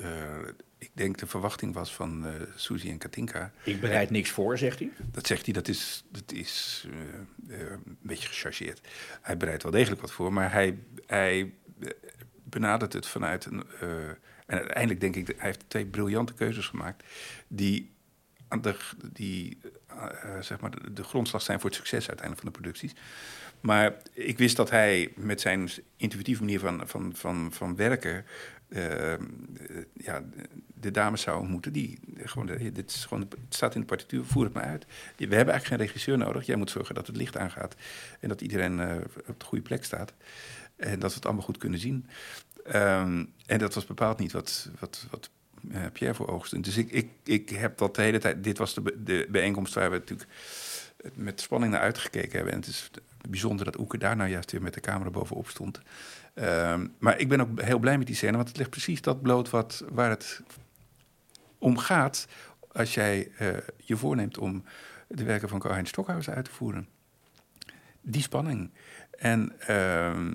[0.77, 3.51] ik denk de verwachting was van uh, Suzy en Katinka.
[3.63, 4.91] Ik bereid niks voor, zegt hij?
[5.11, 6.85] Dat zegt hij, dat is, dat is
[7.47, 8.81] een beetje gechargeerd.
[9.21, 11.53] Hij bereidt wel degelijk wat voor, maar hij, hij
[12.43, 13.63] benadert het vanuit een...
[14.45, 17.03] en uiteindelijk denk ik, hij heeft twee briljante keuzes gemaakt...
[17.47, 17.91] die
[18.61, 18.75] de,
[19.13, 19.57] die
[20.39, 22.93] zeg maar de, de, grondslag zijn voor het succes uiteindelijk van de producties.
[23.61, 28.25] Maar ik wist dat hij met zijn intuïtieve manier van, van, van, van werken.
[28.69, 29.13] Uh,
[29.93, 30.23] ja,
[30.79, 31.73] de dames zou ontmoeten.
[31.73, 34.85] Die gewoon, dit is gewoon, het staat in de partituur, voer het maar uit.
[34.85, 36.45] We hebben eigenlijk geen regisseur nodig.
[36.45, 37.75] Jij moet zorgen dat het licht aangaat
[38.19, 38.95] en dat iedereen uh,
[39.27, 40.13] op de goede plek staat.
[40.75, 42.07] En dat we het allemaal goed kunnen zien.
[42.67, 45.29] Um, en dat was bepaald niet wat, wat, wat
[45.71, 46.61] uh, Pierre voor oogsten.
[46.61, 48.43] Dus ik, ik, ik heb dat de hele tijd.
[48.43, 50.29] Dit was de, de bijeenkomst waar we natuurlijk
[51.13, 52.53] met spanning naar uitgekeken hebben.
[52.53, 52.89] En het is
[53.29, 55.81] bijzonder dat Oeke daar nou juist weer met de camera bovenop stond.
[56.35, 59.21] Um, maar ik ben ook heel blij met die scène, want het ligt precies dat
[59.21, 60.41] bloot wat, waar het
[61.57, 62.27] om gaat
[62.71, 64.63] als jij uh, je voorneemt om
[65.07, 66.87] de werken van Karl-Heinz Stockhausen uit te voeren.
[68.01, 68.71] Die spanning.
[69.11, 70.33] En uh,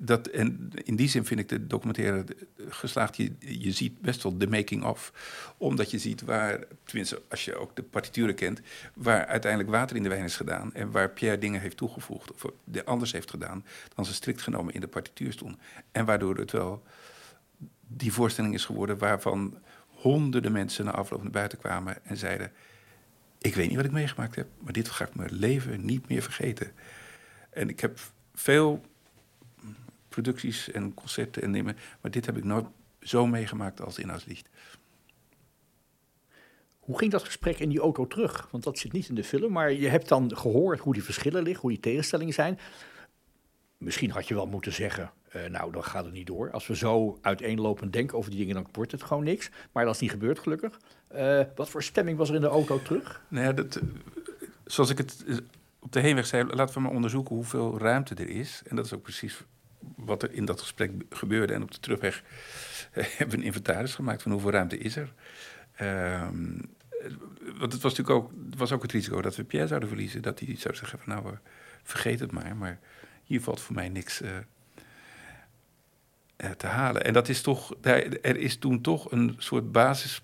[0.00, 2.24] dat, en in die zin vind ik de documentaire
[2.68, 3.16] geslaagd.
[3.16, 5.12] Je, ziet best wel de making-of.
[5.56, 8.60] Omdat je ziet waar, tenminste als je ook de partituren kent...
[8.94, 10.74] waar uiteindelijk water in de wijn is gedaan...
[10.74, 12.44] en waar Pierre dingen heeft toegevoegd of
[12.84, 13.64] anders heeft gedaan...
[13.94, 15.60] dan ze strikt genomen in de partituur stonden.
[15.92, 16.82] En waardoor het wel
[17.86, 18.98] die voorstelling is geworden...
[18.98, 22.52] waarvan honderden mensen na afloop naar buiten kwamen en zeiden...
[23.38, 26.22] ik weet niet wat ik meegemaakt heb, maar dit ga ik mijn leven niet meer
[26.22, 26.72] vergeten.
[27.50, 27.98] En ik heb
[28.34, 28.84] veel
[30.22, 31.76] producties en concerten en nemen.
[32.00, 32.66] Maar dit heb ik nooit
[33.00, 34.48] zo meegemaakt als in Aslicht.
[36.78, 38.48] Hoe ging dat gesprek in die auto terug?
[38.50, 41.42] Want dat zit niet in de film, maar je hebt dan gehoord hoe die verschillen
[41.42, 42.58] liggen, hoe die tegenstellingen zijn.
[43.76, 46.50] Misschien had je wel moeten zeggen, uh, nou, dan gaat het niet door.
[46.50, 49.50] Als we zo uiteenlopend denken over die dingen, dan wordt het gewoon niks.
[49.72, 50.80] Maar dat is niet gebeurd, gelukkig.
[51.14, 53.22] Uh, wat voor stemming was er in de auto terug?
[53.28, 53.80] Nou ja, dat,
[54.64, 55.24] zoals ik het
[55.78, 58.62] op de heenweg zei, laten we maar onderzoeken hoeveel ruimte er is.
[58.66, 59.44] En dat is ook precies
[59.96, 61.52] wat er in dat gesprek gebeurde.
[61.52, 62.22] En op de terugweg
[62.92, 65.12] hebben we een inventaris gemaakt van hoeveel ruimte is er.
[65.80, 66.76] Um,
[67.58, 70.22] want het was natuurlijk ook, was ook het risico dat we Pierre zouden verliezen.
[70.22, 71.36] Dat hij zou zeggen van nou,
[71.82, 72.56] vergeet het maar.
[72.56, 72.78] Maar
[73.24, 74.30] hier valt voor mij niks uh,
[76.56, 77.04] te halen.
[77.04, 80.22] En dat is toch, er is toen toch een soort basis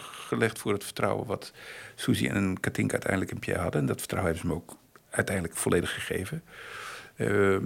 [0.00, 1.26] gelegd voor het vertrouwen...
[1.26, 1.52] wat
[1.94, 3.80] Suzy en Katinka uiteindelijk in Pierre hadden.
[3.80, 4.78] En dat vertrouwen hebben ze me ook
[5.10, 6.42] uiteindelijk volledig gegeven.
[7.16, 7.56] Uh,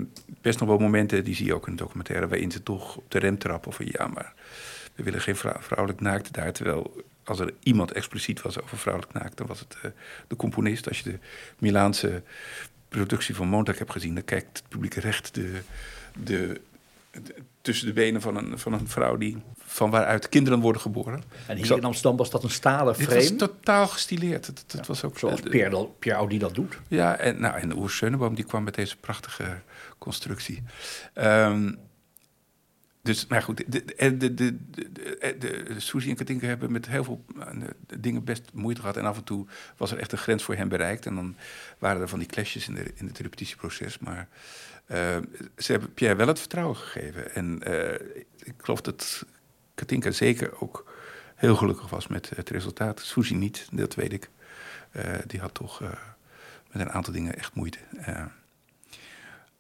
[0.41, 3.11] best nog wel momenten, die zie je ook in de documentaire, waarin ze toch op
[3.11, 3.71] de rem trappen.
[3.71, 4.33] Of ja, maar
[4.95, 6.53] we willen geen vrouwelijk naakt daar.
[6.53, 9.91] Terwijl als er iemand expliciet was over vrouwelijk naakt, dan was het uh,
[10.27, 10.89] de componist.
[10.89, 11.19] Als je de
[11.59, 12.23] Milaanse
[12.89, 15.61] productie van Montag hebt gezien, dan kijkt het publiek recht de,
[16.25, 16.61] de,
[17.61, 21.23] tussen de benen van een, van een vrouw die, van waaruit kinderen worden geboren.
[21.47, 23.21] En hier in Amsterdam was dat een stalen frame?
[23.21, 24.47] Dit was totaal gestileerd.
[24.47, 26.79] Het, het was ook, Zoals Pierre, Pierre Audi dat doet.
[26.89, 29.61] Ja, en, nou, en Oer Schöneboom die kwam met deze prachtige
[29.99, 30.63] constructie.
[31.15, 31.79] Um,
[33.03, 34.57] dus, nou goed, de, de, de, de,
[35.39, 37.47] de, de Suzy en Katinka hebben met heel veel eh,
[37.99, 38.97] dingen best moeite gehad.
[38.97, 39.47] En af en toe
[39.77, 41.07] was er echt een grens voor hen bereikt.
[41.07, 41.37] En dan
[41.79, 43.99] waren er van die clashes in, de, in het repetitieproces.
[43.99, 44.70] Maar uh,
[45.57, 47.35] ze hebben Pierre wel het vertrouwen gegeven.
[47.35, 47.93] En uh,
[48.39, 49.25] ik geloof dat
[49.75, 50.93] Katinka zeker ook
[51.35, 53.01] heel gelukkig was met het resultaat.
[53.01, 54.31] Suzy niet, dat weet ik.
[54.93, 55.81] Uh, die had toch
[56.73, 57.79] met een aantal dingen echt moeite.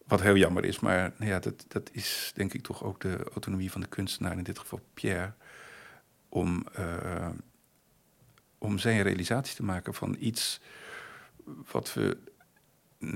[0.06, 3.24] Wat heel jammer is, maar nou ja, dat, dat is denk ik toch ook de
[3.32, 5.32] autonomie van de kunstenaar, in dit geval Pierre,
[6.28, 6.66] om,
[8.58, 10.60] om zijn realisatie te maken van iets
[11.44, 12.18] wat we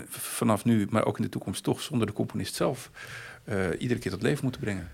[0.08, 2.90] vanaf nu, maar ook in de toekomst toch zonder de componist zelf,
[3.48, 4.90] uh, iedere keer tot leven moeten brengen.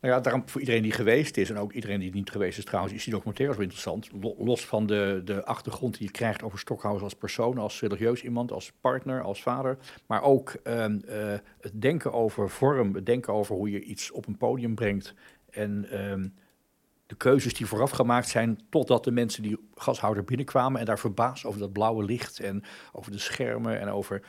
[0.00, 2.64] Nou ja, daarom voor iedereen die geweest is, en ook iedereen die niet geweest is
[2.64, 4.10] trouwens, is die documentaire zo interessant.
[4.38, 8.52] Los van de, de achtergrond die je krijgt over Stockhausen als persoon, als religieus iemand,
[8.52, 9.78] als partner, als vader.
[10.06, 14.26] Maar ook ehm, eh, het denken over vorm, het denken over hoe je iets op
[14.26, 15.14] een podium brengt.
[15.50, 16.28] En ehm,
[17.10, 21.44] de keuzes die vooraf gemaakt zijn, totdat de mensen die gashouder binnenkwamen en daar verbaasd
[21.44, 24.22] over dat blauwe licht en over de schermen en over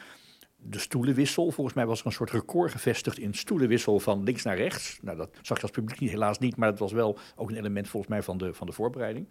[0.58, 1.52] de stoelenwissel.
[1.52, 5.00] Volgens mij was er een soort record gevestigd in stoelenwissel van links naar rechts.
[5.02, 7.88] Nou, dat zag je als publiek helaas niet, maar dat was wel ook een element
[7.88, 9.28] volgens mij van de, van de voorbereiding.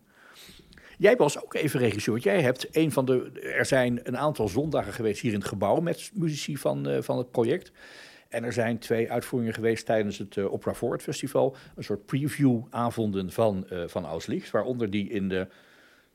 [0.99, 2.19] Jij was ook even regisseur.
[2.19, 3.31] Jij hebt een van de.
[3.59, 7.19] Er zijn een aantal zondagen geweest hier in het gebouw met muzici van, uh, van
[7.19, 7.73] het project.
[8.31, 11.57] En er zijn twee uitvoeringen geweest tijdens het uh, Opera Forward Festival.
[11.77, 14.51] Een soort preview-avonden van, uh, van Auslicht.
[14.51, 15.47] Waaronder die in de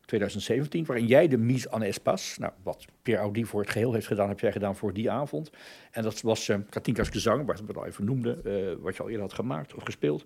[0.06, 4.08] 2017, waarin jij de mise en espace, nou, wat Pierre Audi voor het geheel heeft
[4.08, 5.50] gedaan, heb jij gedaan voor die avond.
[5.92, 8.36] En dat was uh, Katinka's gezang, wat we al even noemden,
[8.82, 10.26] wat je al eerder had gemaakt of gespeeld.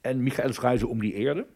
[0.00, 1.46] En Michael Vrijzen om die eerde.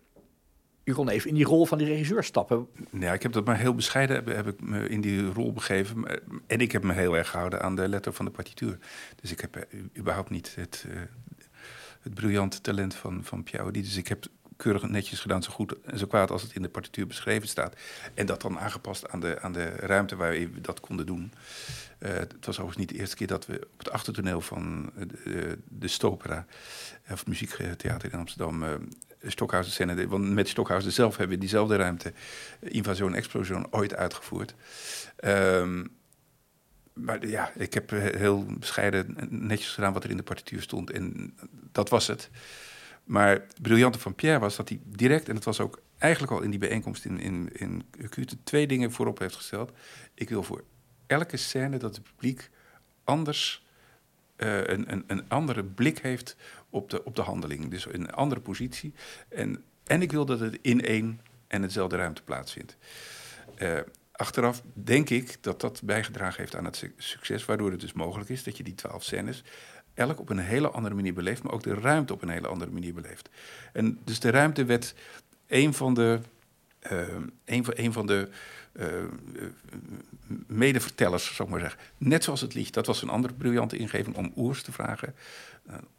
[0.85, 2.66] U kon even in die rol van die regisseur stappen.
[2.90, 6.05] Ja, ik heb dat maar heel bescheiden heb, ik me in die rol begeven.
[6.47, 8.79] En ik heb me heel erg gehouden aan de letter van de partituur.
[9.21, 10.87] Dus ik heb uh, überhaupt niet het,
[12.01, 13.83] het briljante talent van, van Pierre Audi.
[13.83, 16.68] Dus ik heb keurig netjes gedaan, zo goed en zo kwaad als het in de
[16.68, 17.77] partituur beschreven staat.
[18.14, 21.33] En dat dan aangepast aan de, aan de ruimte waar we dat konden doen.
[21.99, 25.59] Uh, het was overigens niet de eerste keer dat we op het achtertoneel van de,
[25.68, 26.47] de Stopera,
[27.11, 28.64] of het muziektheater in Amsterdam,
[29.22, 32.12] Stockhausen scène, want met Stockhausen zelf hebben we diezelfde ruimte
[32.61, 34.54] Invasion Explosion ooit uitgevoerd.
[35.24, 36.00] Um,
[36.92, 40.90] maar ja, ik heb heel bescheiden netjes gedaan wat er in de partituur stond.
[40.90, 41.35] En
[41.72, 42.30] dat was het.
[43.04, 46.50] Maar briljante van Pierre was dat hij direct, en dat was ook eigenlijk al in
[46.50, 47.85] die bijeenkomst in, in, in
[48.44, 49.72] twee dingen voorop heeft gesteld.
[50.14, 50.64] Ik wil voor
[51.06, 52.50] elke scène dat het publiek
[53.04, 53.66] anders
[54.42, 56.37] uh, een, een, een andere blik heeft
[56.70, 57.70] op de, op de handeling.
[57.70, 58.94] Dus een andere positie.
[59.28, 62.76] En, en ik wil dat het in één en hetzelfde ruimte plaatsvindt.
[63.59, 63.78] Uh,
[64.12, 68.42] achteraf denk ik dat dat bijgedragen heeft aan het succes, waardoor het dus mogelijk is
[68.42, 69.44] dat je die twaalf scènes
[69.94, 72.70] elk op een hele andere manier beleeft, maar ook de ruimte op een hele andere
[72.70, 73.28] manier beleeft.
[73.72, 74.94] En dus de ruimte werd
[75.46, 76.20] een van de,
[77.44, 78.28] een van, een van de
[78.72, 78.87] uh,
[80.46, 81.80] medevertellers, zou ik maar zeggen.
[81.98, 82.74] Net zoals het licht.
[82.74, 85.14] Dat was een andere briljante ingeving om Oers te vragen.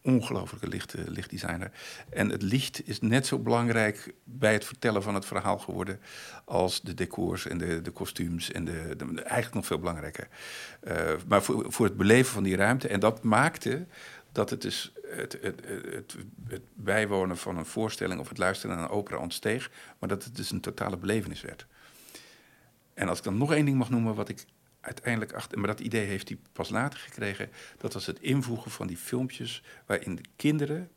[0.01, 0.23] Een
[0.59, 1.71] licht, lichtdesigner.
[2.09, 5.99] En het licht is net zo belangrijk bij het vertellen van het verhaal geworden
[6.45, 8.51] als de decors en de, de kostuums.
[8.51, 10.27] En de, de, eigenlijk nog veel belangrijker.
[10.87, 12.87] Uh, maar voor, voor het beleven van die ruimte.
[12.87, 13.85] En dat maakte
[14.31, 16.15] dat het dus het, het, het,
[16.47, 20.35] het, bijwonen van een voorstelling of het luisteren naar een opera ontsteeg, maar dat het
[20.35, 21.65] dus een totale belevenis werd.
[22.93, 24.45] En als ik dan nog één ding mag noemen, wat ik
[24.81, 28.87] uiteindelijk achter, maar dat idee heeft hij pas later gekregen, dat was het invoegen van
[28.87, 30.89] die filmpjes waarin de kinderen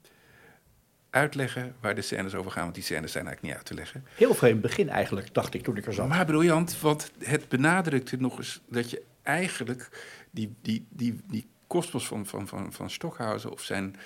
[1.11, 4.05] uitleggen waar de scènes over gaan, want die scènes zijn eigenlijk niet uit te leggen.
[4.15, 6.09] Heel vreemd begin eigenlijk, dacht ik toen ik er zat.
[6.09, 9.89] Maar briljant, want het benadrukte nog eens dat je eigenlijk
[10.31, 13.97] die, die, die, die kosmos van, van, van, van Stockhausen of zijn,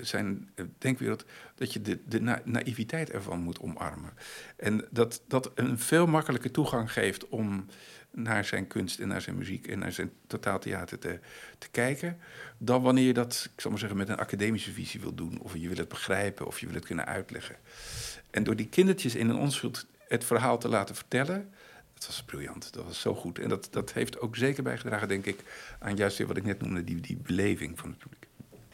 [0.00, 4.12] zijn denkwereld, dat je de, de na naïviteit ervan moet omarmen.
[4.56, 7.66] En dat dat een veel makkelijker toegang geeft om
[8.10, 11.18] naar zijn kunst en naar zijn muziek en naar zijn totaaltheater te,
[11.58, 12.18] te kijken,
[12.58, 15.54] dan wanneer je dat, ik zal maar zeggen, met een academische visie wil doen, of
[15.54, 17.56] je wil het begrijpen, of je wil het kunnen uitleggen.
[18.30, 21.52] En door die kindertjes in een onschuld het verhaal te laten vertellen,
[21.98, 23.38] dat was briljant, dat was zo goed.
[23.38, 25.44] En dat, dat heeft ook zeker bijgedragen, denk ik,
[25.78, 28.26] aan juist wat ik net noemde, die, die beleving van het publiek.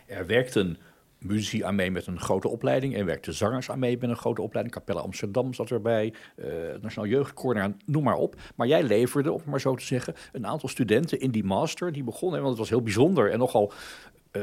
[0.06, 0.78] Er werkten
[1.18, 2.96] muzici aan mee met een grote opleiding.
[2.96, 4.76] Er werkten zangers aan mee met een grote opleiding.
[4.76, 6.14] Capelle Amsterdam zat erbij.
[6.36, 6.46] Uh,
[6.80, 8.36] Nationaal Jeugdkoor, noem maar op.
[8.54, 11.92] Maar jij leverde, om maar zo te zeggen, een aantal studenten in die master.
[11.92, 13.72] Die begonnen, want het was heel bijzonder en nogal...
[14.32, 14.42] Uh,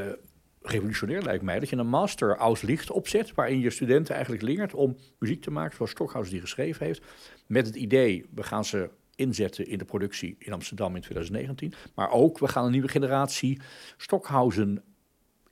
[0.62, 4.96] revolutionair lijkt mij, dat je een master Auslicht opzet, waarin je studenten eigenlijk leert om
[5.18, 7.02] muziek te maken, zoals Stockhaus die geschreven heeft,
[7.46, 12.10] met het idee, we gaan ze inzetten in de productie in Amsterdam in 2019, maar
[12.10, 13.60] ook, we gaan een nieuwe generatie
[13.96, 14.82] Stockhausen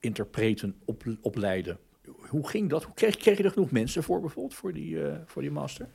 [0.00, 1.78] interpreten op, opleiden.
[2.28, 2.84] Hoe ging dat?
[2.84, 5.88] Hoe kreeg, kreeg je er genoeg mensen voor bijvoorbeeld, voor die, uh, voor die master?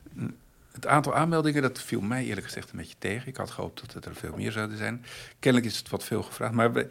[0.72, 3.28] Het aantal aanmeldingen, dat viel mij eerlijk gezegd een beetje tegen.
[3.28, 5.06] Ik had gehoopt dat het er veel meer zouden zijn.
[5.40, 6.54] Kennelijk is het wat veel gevraagd.
[6.54, 6.88] Maar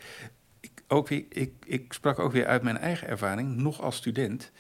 [0.88, 4.53] ook weer, ik, ik sprak ook weer uit mijn eigen ervaring, nog als student...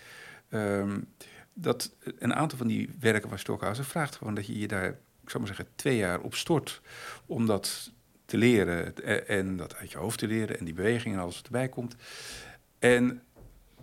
[0.50, 1.06] Um,
[1.54, 4.88] dat een aantal van die werken van Stockhausen vraagt gewoon dat je je daar,
[5.22, 6.80] ik zou maar zeggen, twee jaar op stort.
[7.26, 7.92] Om dat
[8.24, 11.44] te leren en dat uit je hoofd te leren en die bewegingen en alles wat
[11.44, 11.96] erbij komt.
[12.78, 13.22] En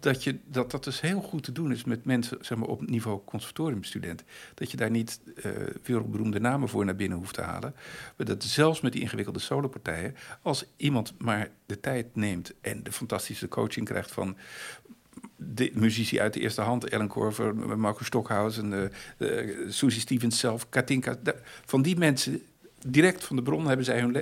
[0.02, 2.90] dat, je, dat dat dus heel goed te doen is met mensen zeg maar, op
[2.90, 4.24] niveau conservatoriumstudent.
[4.54, 5.52] Dat je daar niet uh,
[5.84, 7.76] wereldberoemde namen voor naar binnen hoeft te halen.
[8.18, 12.92] Maar dat zelfs met die ingewikkelde solopartijen, als iemand maar de tijd neemt en de
[12.92, 14.38] fantastische coaching krijgt van
[15.36, 18.72] de muzici uit de eerste hand, Ellen Corver, Marco Stockhaus en
[19.18, 21.18] uh, uh, Susie Stevens zelf, Katinka,
[21.66, 22.42] van die mensen
[22.86, 24.14] direct van de bron hebben zij, hun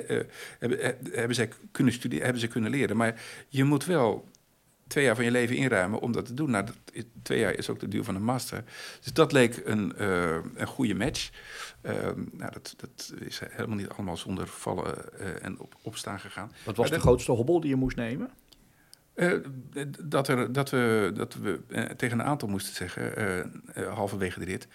[0.59, 2.97] hebben, hebben zij kunnen studeren, hebben ze kunnen leren.
[2.97, 4.27] Maar je moet wel
[4.89, 6.51] twee jaar van je leven inruimen om dat te doen.
[6.51, 8.63] Nou, dat, twee jaar is ook de duur van een master.
[9.01, 11.29] Dus dat leek een, uh, een goede match.
[11.81, 11.93] Uh,
[12.31, 16.51] nou, dat, dat is helemaal niet allemaal zonder vallen uh, en op, opstaan gegaan.
[16.65, 18.29] Wat was de grootste hobbel die je moest nemen?
[19.99, 21.59] dat, er, dat we, dat we
[21.97, 24.67] tegen een aantal moesten zeggen, halverwege de rit...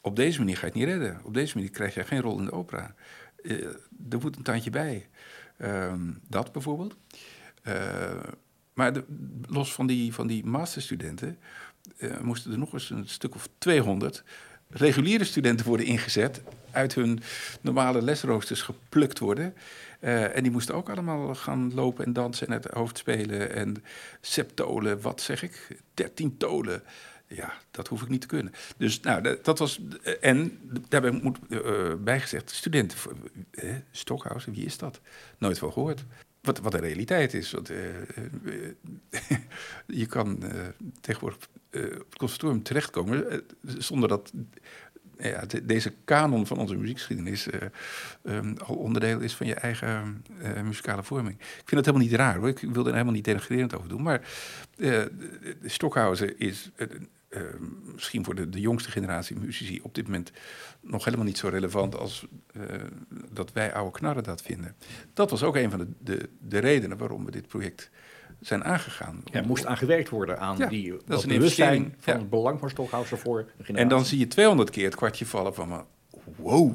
[0.00, 1.20] op deze manier ga je het niet redden.
[1.24, 2.94] Op deze manier krijg je geen rol in de opera.
[4.10, 5.08] er moet een tandje bij.
[5.56, 6.96] Ehm, dat bijvoorbeeld.
[8.76, 8.92] Maar
[9.48, 11.38] los van die, van die masterstudenten
[11.98, 14.24] uh, moesten er nog eens een stuk of 200
[14.68, 16.42] reguliere studenten worden ingezet.
[16.70, 17.20] Uit hun
[17.60, 19.54] normale lesroosters geplukt worden.
[20.00, 23.52] Uh, en die moesten ook allemaal gaan lopen en dansen en het hoofd spelen.
[23.52, 23.84] En
[24.20, 25.76] septolen, wat zeg ik?
[25.94, 26.82] Dertien tolen.
[27.26, 28.52] Ja, dat hoef ik niet te kunnen.
[28.76, 29.80] Dus nou, dat was.
[30.20, 30.58] En
[30.88, 31.38] daarbij moet
[32.04, 32.98] bijgezegd, studenten.
[33.90, 35.00] Stockhausen, wie is dat?
[35.38, 36.04] Nooit van gehoord.
[36.46, 37.50] Wat, wat de realiteit is.
[37.50, 37.76] Want, uh,
[39.86, 40.50] je kan uh,
[41.00, 44.32] tegenwoordig op het conservatorium terechtkomen zonder dat
[45.18, 47.46] ja, de, deze kanon van onze muziekgeschiedenis
[48.22, 50.24] um, al onderdeel is van je eigen
[50.64, 51.34] muzikale vorming.
[51.38, 52.48] Ik vind dat helemaal niet raar hoor.
[52.48, 54.02] Ik wil er helemaal niet denigrerend over doen.
[54.02, 54.20] Maar
[55.64, 56.70] Stockhausen is
[57.36, 57.42] uh,
[57.92, 60.32] misschien voor de, de, jongste generatie muzici op dit moment
[60.80, 62.62] nog helemaal niet zo relevant als uh,
[63.32, 64.76] dat wij oude knarren dat vinden.
[65.12, 67.90] Dat was ook een van de, de, de redenen waarom we dit project
[68.40, 69.22] zijn aangegaan.
[69.24, 72.18] Ja, er moest aangewerkt worden aan ja, die dat is een bewustzijn van ja.
[72.18, 73.76] het belang van Stockhausen voor de generatie.
[73.76, 75.86] En dan zie je 200 keer het kwartje vallen van,
[76.36, 76.68] wow,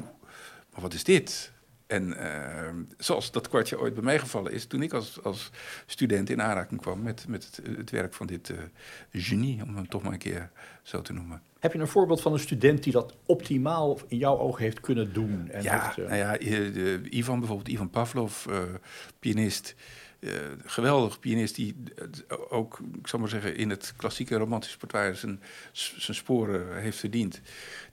[0.72, 1.51] maar wat is dit?
[1.92, 5.50] En uh, zoals dat kwartje ooit bij mij gevallen is toen ik als, als
[5.86, 8.58] student in aanraking kwam met, met het, het werk van dit uh,
[9.12, 10.50] genie, om hem toch maar een keer
[10.82, 11.42] zo te noemen.
[11.58, 15.12] Heb je een voorbeeld van een student die dat optimaal in jouw ogen heeft kunnen
[15.12, 15.48] doen?
[15.50, 16.04] En ja, heeft, uh...
[16.04, 16.38] nou ja,
[17.10, 18.46] Ivan bijvoorbeeld, Ivan Pavlov,
[19.18, 19.74] pianist.
[20.22, 20.30] Uh,
[20.64, 21.76] geweldig pianist die
[22.48, 25.40] ook, ik zal maar zeggen, in het klassieke romantische repertoire zijn,
[25.72, 27.40] zijn sporen heeft verdiend.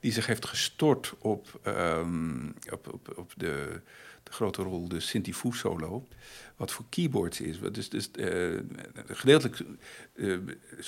[0.00, 3.80] Die zich heeft gestort op, um, op, op, op de,
[4.22, 6.08] de, grote rol, de Sinti Fu solo.
[6.56, 7.58] Wat voor keyboards is.
[7.72, 8.10] Dus, dus
[9.06, 9.60] gedeeltelijk,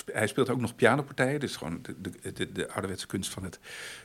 [0.04, 1.40] hij speelt ook nog pianopartijen.
[1.40, 3.58] Dus gewoon de, de, de, de ouderwetse kunst van het,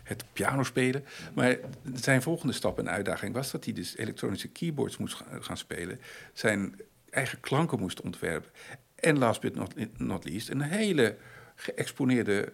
[0.03, 1.05] het pianospelen.
[1.33, 1.57] Maar
[1.93, 5.99] zijn volgende stap en uitdaging was dat hij dus elektronische keyboards moest gaan spelen.
[6.33, 6.75] Zijn
[7.17, 8.51] eigen klanken moest ontwerpen.
[8.95, 9.55] En last but
[9.97, 11.17] not, least, een hele
[11.55, 12.53] geëxponeerde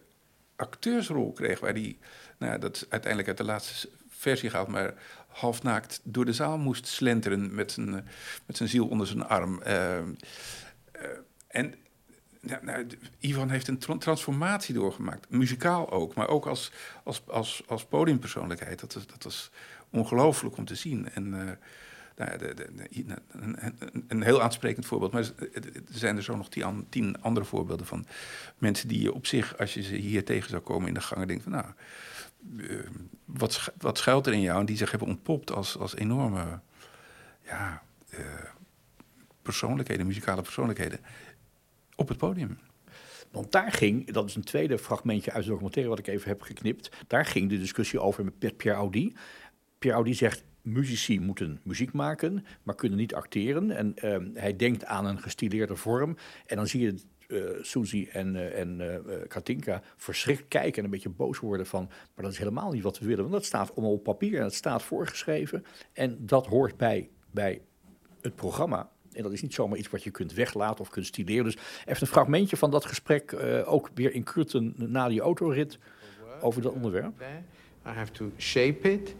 [0.56, 1.60] acteursrol kreeg.
[1.60, 1.98] Waar hij,
[2.38, 4.94] nou, dat uiteindelijk uit de laatste versie gehaald, maar
[5.28, 8.08] halfnaakt door de zaal moest slenteren met zijn,
[8.46, 9.62] met zijn ziel onder zijn arm.
[9.68, 10.04] Uh, uh,
[11.48, 11.76] en
[12.62, 12.88] nou,
[13.20, 16.72] Ivan heeft een tra transformatie doorgemaakt, muzikaal ook, maar ook als,
[17.04, 18.80] als, als, als podiumpersoonlijkheid.
[18.80, 19.52] Dat, dat was
[19.90, 21.10] ongelooflijk om te zien.
[21.10, 21.60] En
[24.08, 25.12] een, heel aansprekend voorbeeld.
[25.12, 26.50] Maar er zijn er zo nog
[26.90, 28.06] tien, andere voorbeelden van
[28.58, 31.28] mensen die je op zich, als je ze hier tegen zou komen in de gangen,
[31.28, 31.66] denkt van nou,
[32.56, 32.80] uh,
[33.26, 34.60] wat, wat schuilt er in jou?
[34.60, 36.60] En die zich hebben ontpopt als, als enorme
[37.46, 37.84] ja,
[38.14, 38.20] uh,
[39.42, 41.00] persoonlijkheden, muzikale persoonlijkheden
[41.96, 42.60] op het podium.
[43.32, 46.42] Want daar ging, dat is een tweede fragmentje uit de documentaire wat ik even heb
[46.42, 46.90] geknipt.
[47.08, 49.16] Daar ging de discussie over met Pierre Audi.
[49.78, 53.72] Pierre Audi zegt: muzici moeten muziek maken, maar kunnen niet acteren.
[53.72, 56.18] En uh, hij denkt aan een gestileerde vorm.
[56.46, 56.96] En dan zie je
[57.28, 61.86] uh, Suzy en, uh, en uh, Katinka verschrikt kijken en een beetje boos worden van,
[61.88, 63.22] maar dat is helemaal niet wat we willen.
[63.22, 65.66] Want dat staat allemaal op papier en dat staat voorgeschreven.
[65.94, 67.62] En dat hoort bij, bij
[68.22, 68.92] het programma.
[69.12, 71.44] En dat is niet zomaar iets wat je kunt weglaten of kunt stileren.
[71.44, 73.36] Dus even een fragmentje van dat gesprek,
[73.66, 75.80] ook weer in Kurten na die autorit,
[76.42, 77.22] over dat onderwerp.
[77.86, 79.16] I have to shape it.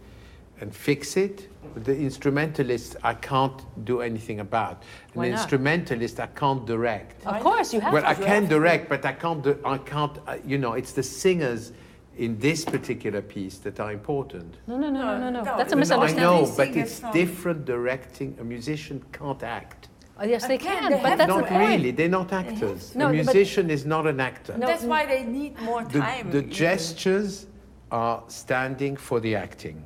[0.60, 1.48] And fix it.
[1.76, 4.82] The instrumentalist, I can't do anything about.
[4.82, 5.40] An Why not?
[5.40, 7.26] instrumentalist, I can't direct.
[7.26, 8.08] Of course, you have well, to.
[8.08, 9.42] I can direct, but I can't.
[9.42, 10.18] Do, I can't.
[10.26, 11.72] Uh, you know, it's the singers
[12.16, 14.58] in this particular piece that are important.
[14.68, 15.42] No, no, no, no, no, no.
[15.42, 18.36] No, That's a no, No, I know, but it's different directing.
[18.40, 19.88] A musician can't act.
[20.20, 21.68] Oh, yes, they Again, can, they but that's to the Not point.
[21.70, 21.90] really.
[21.90, 22.94] They're not actors.
[22.94, 24.56] No, a musician is not an actor.
[24.56, 26.30] No, That's why they need more The, time.
[26.30, 26.50] the even.
[26.50, 27.46] gestures
[27.90, 29.84] are standing for the acting.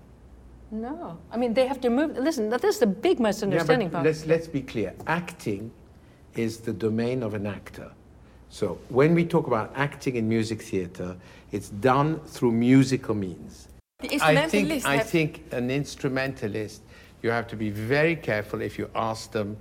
[0.70, 2.16] No, I mean they have to move.
[2.18, 3.88] Listen, that is the big misunderstanding.
[3.88, 4.04] Bob.
[4.04, 4.94] let's, let's be clear.
[5.06, 5.70] Acting
[6.34, 7.90] is the domain of an actor.
[8.50, 11.16] So when we talk about acting in music theatre,
[11.52, 13.68] it's done through musical means.
[14.00, 16.82] The I think, I think an instrumentalist,
[17.22, 19.56] you have to be very careful if you ask them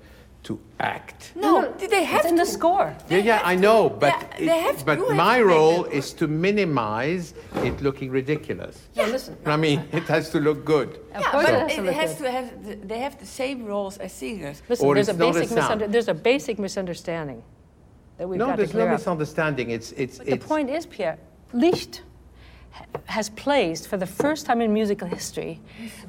[0.48, 1.34] to act.
[1.36, 2.43] No, they have it's in to.
[2.45, 2.95] the score.
[3.10, 5.91] Yeah, yeah, I know, but, Yeah, it- they have- but you my to role them-
[6.00, 7.34] is to minimize
[7.68, 8.76] it looking ridiculous.
[8.93, 9.36] Yeah, listen.
[9.45, 10.89] I mean, it has to look good.
[10.89, 12.48] Of Yeah, course, but it has to it has to have.
[12.66, 14.62] The, they have the same roles as singers.
[14.70, 15.82] Listen, Or there's a it's not a basic sound.
[15.82, 17.43] misunder- there's a basic misunderstanding
[18.18, 19.00] that we've No, got to there's no clear up.
[19.00, 19.70] misunderstanding.
[19.72, 21.18] It's, it's, But the point is, Pierre,
[21.54, 22.04] Licht ha-
[23.05, 25.59] has placed for the first time in musical history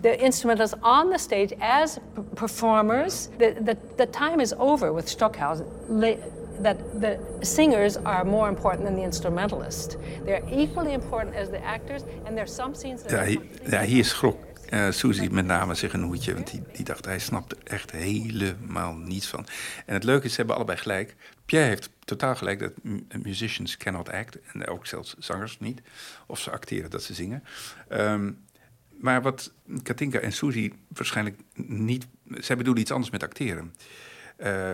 [0.02, 1.98] the instrumentalists on the stage as
[2.34, 3.28] performers.
[3.38, 5.66] The, the, the time is over with Stockhausen.
[5.88, 6.16] La-
[6.60, 9.96] that the singers are more important than the instrumentalists.
[10.24, 13.40] They're equally important as the actors, and there's some scenes that Ja, are hier,
[13.70, 16.34] ja, hier schrok eh Suzy met name zich een hoedje.
[16.34, 19.46] Want die, die dacht, hij snapt echt helemaal niets van.
[19.86, 21.16] En het leuke is, ze hebben allebei gelijk.
[21.46, 24.38] Pierre heeft totaal gelijk dat mu- musicians cannot act.
[24.52, 25.80] En ook zelfs zangers niet.
[26.26, 27.44] Of ze acteren dat ze zingen.
[27.88, 28.32] Ehm,
[29.00, 29.52] maar wat
[29.82, 32.06] Katinka en Suzy waarschijnlijk niet...
[32.24, 33.74] Zij bedoelen iets anders met acteren.
[34.36, 34.72] Eh,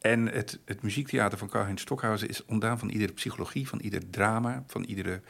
[0.00, 4.64] en het, het muziektheater van Karl-Heinz Stockhausen is ontdaan van iedere psychologie, van ieder drama,
[4.66, 5.20] van iedere...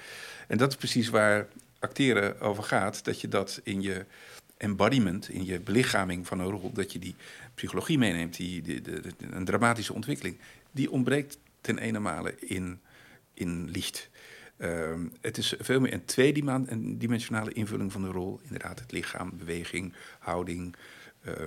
[0.48, 1.46] En dat is precies waar
[1.78, 3.04] acteren over gaat.
[3.04, 4.04] Dat je dat in je
[4.56, 6.72] embodiment, in je belichaming van een rol...
[6.72, 7.14] dat je die
[7.54, 8.82] psychologie meeneemt, die,
[9.30, 10.38] een dramatische ontwikkeling...
[10.70, 12.80] die ontbreekt ten ene male in,
[13.34, 14.10] in licht.
[14.56, 18.40] Ehm, het is veel meer een tweedimensionale invulling van de rol.
[18.42, 20.76] Inderdaad, het lichaam, beweging, houding,
[21.22, 21.44] ehm, eh,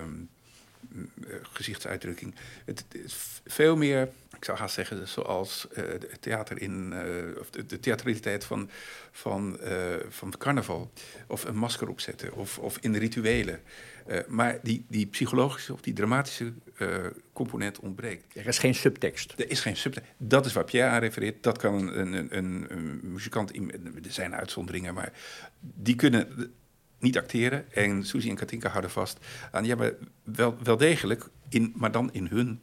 [1.42, 2.34] gezichtsuitdrukking.
[2.64, 7.40] Het, het is veel meer, ik zou haast zeggen, zoals eh, het theater in, eh,
[7.40, 8.70] of de, de theatraliteit van,
[9.10, 10.92] van, eh, van carnaval.
[11.26, 13.60] Of een masker opzetten, of, of in de rituelen.
[14.06, 16.96] Eh, maar die, die psychologische of die dramatische eh,
[17.32, 18.36] component ontbreekt.
[18.36, 19.34] Er is geen subtekst.
[19.36, 20.10] Er is geen subtekst.
[20.16, 21.42] Dat is waar Pierre aan refereert.
[21.42, 23.52] Dat kan een, een, een, een muzikant...
[23.52, 23.72] in-
[24.04, 25.12] Er zijn uitzonderingen, maar
[25.60, 26.52] die kunnen
[27.00, 27.72] niet acteren.
[27.72, 29.18] En Suzy en Katinka houden vast
[29.50, 29.64] aan...
[29.64, 29.92] Ja, maar
[30.22, 32.60] wel, wel degelijk, in, maar dan in hun...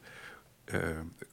[0.64, 0.80] eh,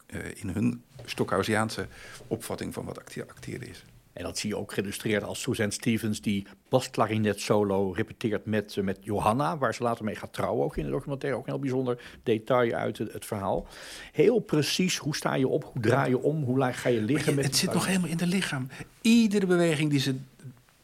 [0.07, 1.87] eh, in hun Stockhausiaanse
[2.27, 3.83] opvatting van wat acte- acteren is.
[4.13, 8.83] En dat zie je ook geïllustreerd als Suzanne Stevens die basklarinet solo repeteert met, eh,
[8.83, 11.37] met Johanna, waar ze later mee gaat trouwen, ook in de documentaire.
[11.39, 13.67] Ook een heel bijzonder detail uit het, het verhaal.
[14.11, 17.29] Heel precies, hoe sta je op, hoe draai je om, hoe laag ga je liggen.
[17.29, 18.67] Je- met het zit nog helemaal in de lichaam.
[19.01, 20.15] Iedere beweging die ze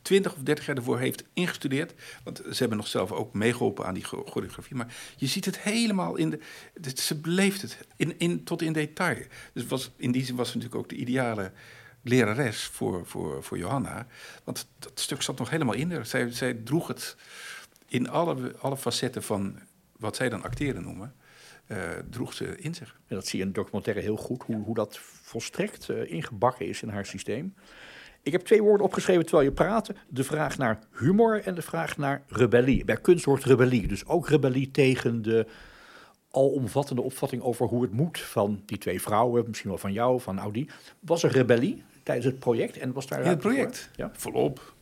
[0.02, 1.94] 20 of 30 jaar ervoor heeft ingestudeerd.
[2.24, 4.76] Want ze hebben nog zelf ook meegeholpen aan die cho- choreografie.
[4.76, 6.40] Maar je ziet het helemaal in de.
[6.96, 9.18] Ze beleeft het in, in, tot in detail.
[9.54, 11.52] Dus was, in die zin was ze natuurlijk ook de ideale
[12.04, 14.08] lerares voor, voor, voor Johanna.
[14.44, 16.06] Want dat stuk zat nog helemaal in haar.
[16.06, 17.16] Zij, zij droeg het
[17.88, 19.60] in alle, alle facetten van
[19.98, 21.16] wat zij dan acteren noemen.
[21.68, 21.78] eh,
[22.10, 23.00] droeg ze in zich.
[23.08, 26.68] En dat zie je in de documentaire heel goed, hoe, hoe dat volstrekt eh, ingebakken
[26.68, 27.54] is in haar systeem.
[28.24, 29.96] Ik heb twee woorden opgeschreven terwijl je praatte.
[30.08, 32.86] De vraag naar humor en de vraag naar rebellie.
[32.86, 33.88] Bij kunst hoort rebellie.
[33.88, 35.48] Dus ook rebellie tegen de
[36.32, 39.44] alomvattende opvatting over hoe het moet van die twee vrouwen.
[39.48, 40.70] Misschien wel van jou, van Audi.
[41.00, 42.78] Was er rebellie tijdens het project?
[42.78, 43.52] En was daar In het voor?
[43.52, 43.90] project?
[43.96, 44.12] Ja.
[44.14, 44.74] Volop.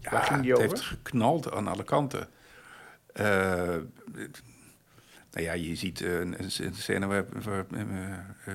[0.00, 0.70] Ja, Waar ging die het over?
[0.70, 2.28] heeft geknald aan alle kanten.
[3.12, 3.24] Eh,
[5.30, 8.54] nou ja, je ziet een, een scène waar, waar eh,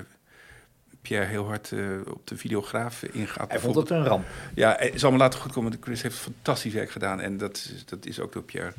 [1.02, 3.50] Pierre heel hard eh, op de videograaf ingaat.
[3.50, 4.26] Hij vond het een ramp.
[4.54, 5.72] Ja, het is allemaal laten goedkomen.
[5.80, 7.20] Chris heeft fantastisch werk gedaan.
[7.20, 8.72] En dat, is- dat is ook door Pierre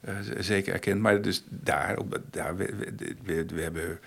[0.00, 1.00] eh, zeker erkend.
[1.00, 3.98] Maar dus daar, op, daar we, we, we, we hebben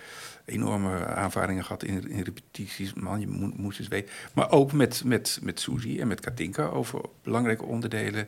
[0.46, 2.94] enorme aanvaringen gehad in, in repetities.
[2.94, 4.10] Man, je moet, moest eens weten.
[4.34, 8.28] Maar ook met, met, met Suzy en met Katinka over belangrijke onderdelen.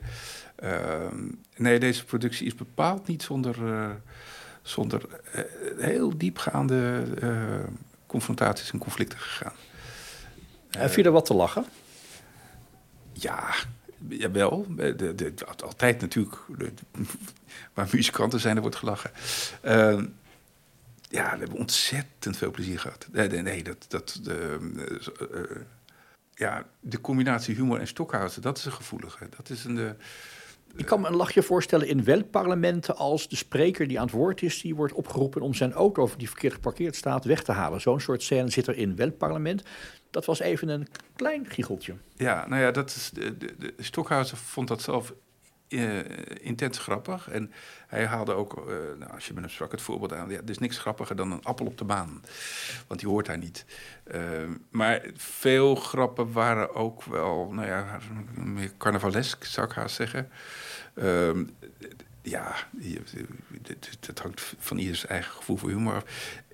[0.55, 1.25] Ehm,
[1.57, 3.89] nee, deze productie is bepaald niet zonder, eh,
[4.61, 5.41] zonder eh,
[5.77, 7.29] heel diepgaande eh,
[8.13, 9.53] confrontaties en conflicten gegaan.
[10.69, 11.65] En viel er wat te lachen?
[13.13, 13.53] Ja,
[14.07, 14.65] jawel.
[14.69, 16.35] De, de, de- altijd natuurlijk.
[17.73, 19.11] Waar muzikanten zijn, er wordt gelachen.
[19.61, 20.05] Ehm,
[21.09, 23.07] ja, we hebben ontzettend veel plezier gehad.
[23.11, 23.85] Nee, nee, nee dat...
[23.87, 25.61] dat de, eh, eh,
[26.35, 29.29] ja, de combinatie humor en Stockhausen, dat is een gevoelige.
[29.37, 29.97] Dat is een...
[30.75, 34.41] Ik kan me een lachje voorstellen in welparlementen als de spreker die aan het woord
[34.41, 37.81] is, die wordt opgeroepen om zijn auto die verkeerd geparkeerd staat weg te halen.
[37.81, 39.63] Zo'n soort scène zit er in welparlement.
[40.09, 41.93] Dat was even een klein giecheltje.
[42.15, 45.13] Ja, nou ja, dat is, de, de, de Stockhausen vond dat zelf
[45.73, 47.29] eh, intens grappig.
[47.29, 47.51] En
[47.87, 50.29] hij haalde ook, eh, nou, als je met hem sprak, het voorbeeld aan...
[50.29, 52.21] Ja, er is niks grappiger dan een appel op de baan.
[52.87, 53.65] Want die hoort hij niet.
[54.03, 54.21] Eh,
[54.69, 57.99] maar veel grappen waren ook wel, nou ja,
[58.35, 60.29] meer carnavalesk, zou ik haast zeggen.
[60.93, 61.43] Ehm,
[62.21, 62.55] ja,
[63.99, 66.05] dat hangt van ieders eigen gevoel voor humor af.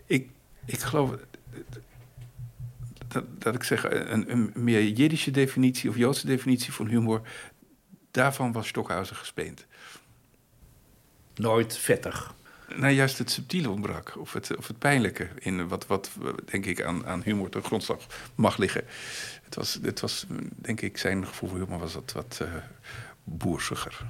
[0.05, 0.29] Ik,
[0.65, 1.15] ik geloof
[3.09, 7.21] dat, dat ik zeg, een, een meer Jiddische definitie of Joodse definitie van humor,
[8.11, 9.65] daarvan was Stockhausen gespeend.
[11.35, 12.33] Nooit vettig.
[12.75, 16.11] Nou, juist het subtiele ontbrak, of het, of het pijnlijke, in wat, wat
[16.45, 18.05] denk ik aan, aan humor ten grondslag
[18.35, 18.83] mag liggen.
[19.43, 22.53] Het was, het was, denk ik, zijn gevoel voor humor was wat, wat eh
[23.23, 24.05] boersiger.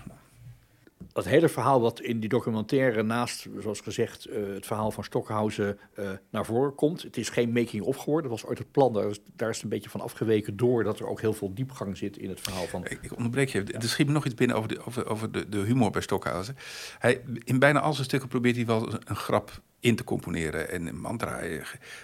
[1.19, 5.79] Dat hele verhaal wat in die documentaire naast, zoals gezegd, eh, het verhaal van Stockhausen
[5.93, 7.01] eh, naar voren komt.
[7.01, 8.93] Het is geen making-of geworden, dat was ooit het plan.
[8.93, 11.53] Daar is, daar is het een beetje van afgeweken door dat er ook heel veel
[11.53, 12.85] diepgang zit in het verhaal van...
[12.85, 13.63] Ik, ik onderbreek je.
[13.63, 16.55] Er schiet me nog iets binnen over de, over, over de, de humor bij Stockhausen.
[16.99, 20.69] Hij, in bijna al zijn stukken probeert hij wel een grap in te componeren.
[20.69, 21.61] En een mantra, eh,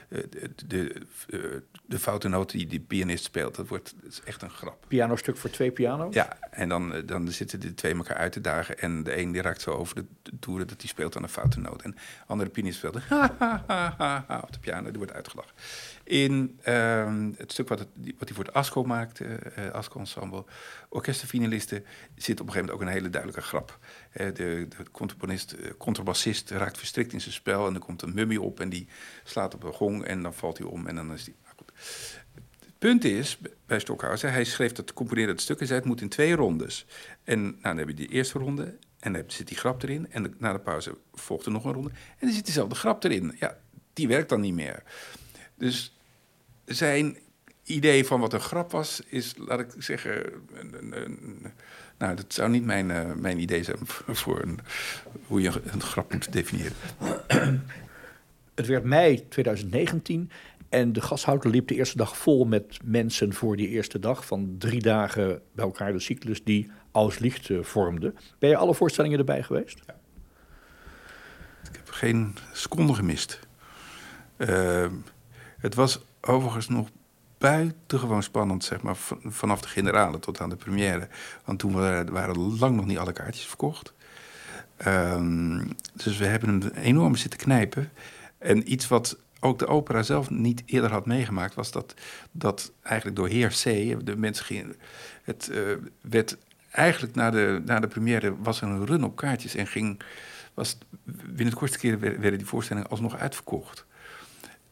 [0.07, 1.39] de, de, eh,
[1.85, 4.85] de foute noot die die pianist speelt, dat, wordt, dat is echt een grap.
[4.87, 6.13] Pianostuk voor twee piano's.
[6.13, 8.79] Ja, en dan, eh, dan zitten de twee elkaar uit te dagen.
[8.79, 11.29] En de een die raakt zo over de, de toeren dat hij speelt aan een
[11.29, 11.81] foute noot.
[11.81, 11.97] En de
[12.27, 15.53] andere pianist speelt ha, ha, ha, ha, ha, op de piano, die wordt uitgelachen.
[16.05, 20.43] In ehm, het stuk wat, wat hij voor het ASCO maakte, eh ASCO Ensemble,
[20.89, 21.85] orkestenfinalisten,
[22.15, 23.79] zit op een gegeven moment ook een hele duidelijke grap.
[24.11, 24.75] Eh, de, de
[25.57, 28.87] eh, contrabassist raakt verstrikt in zijn spel en er komt een mummie op en die
[29.23, 31.35] slaat op een gong en dan valt hij om en dan is die...
[31.43, 31.71] nou goed.
[32.59, 36.01] Het punt is, bij Stockhausen, hij schreef dat, componeerde het stuk en zei het moet
[36.01, 36.85] in twee rondes.
[37.23, 40.11] En nou, dan heb je die eerste ronde en dan zit die grap erin.
[40.11, 43.35] En na de pauze volgt er nog een ronde en dan zit diezelfde grap erin.
[43.39, 43.57] Ja,
[43.93, 44.83] die werkt dan niet meer.
[45.55, 45.94] Dus
[46.65, 47.17] zijn
[47.63, 51.51] idee van wat een grap was, is, laat ik zeggen, een, een-
[51.97, 54.59] nou, dat zou niet mijn, eh, mijn idee zijn voor een,
[55.27, 56.73] hoe je een grap moet definiëren.
[58.55, 60.31] Het werd mei 2019
[60.69, 64.55] en de gashouder liep de eerste dag vol met mensen voor die eerste dag van
[64.57, 68.13] drie dagen bij elkaar de cyclus die Auslicht eh, vormde.
[68.39, 69.79] Ben je alle voorstellingen erbij geweest?
[71.69, 73.39] Ik heb geen seconde gemist.
[74.37, 74.93] Ehm,
[75.57, 76.89] het was overigens nog
[77.37, 81.07] buitengewoon spannend, zeg maar, van- vanaf de generale tot aan de première.
[81.45, 81.71] Want toen
[82.11, 83.93] waren, lang nog niet alle kaartjes verkocht.
[84.77, 85.63] Ehm,
[85.93, 87.91] dus we hebben hem enorm zitten knijpen.
[88.37, 91.93] En iets wat ook de opera zelf niet eerder had meegemaakt, was dat,
[92.31, 93.63] dat eigenlijk door heer C,
[94.05, 94.75] de mensen gingen.
[95.23, 95.61] Het eh,
[96.01, 96.37] werd
[96.71, 100.01] eigenlijk na de, na de première was er een run op kaartjes en ging.
[100.53, 103.85] Was, binnen de kortste keren werden die voorstellingen alsnog uitverkocht.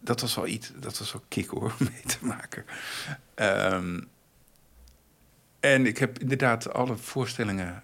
[0.04, 2.66] Dat was wel iets, dat was wel kick hoor, om mee te maken.
[3.34, 4.01] Ehm,
[5.60, 7.84] en ik heb inderdaad alle voorstellingen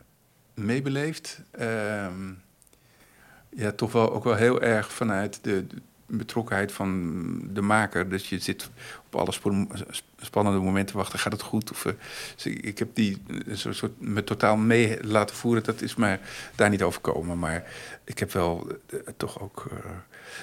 [0.54, 1.42] meebeleefd.
[1.52, 2.32] Ehm,
[3.50, 8.10] ja, toch wel ook wel heel erg vanuit de, de betrokkenheid van de maker.
[8.10, 8.70] Dus je zit
[9.06, 9.32] op alle
[10.18, 11.20] spannende momenten te wachten.
[11.20, 11.72] Gaat het goed?
[11.72, 11.94] Of, eh,
[12.64, 15.64] ik, heb die eh, zo soort me totaal mee laten voeren.
[15.64, 16.20] Dat is mij
[16.56, 17.40] daar niet overkomen.
[17.40, 17.64] Maar
[18.04, 19.66] ik heb wel eh, toch ook.
[19.72, 19.78] eh,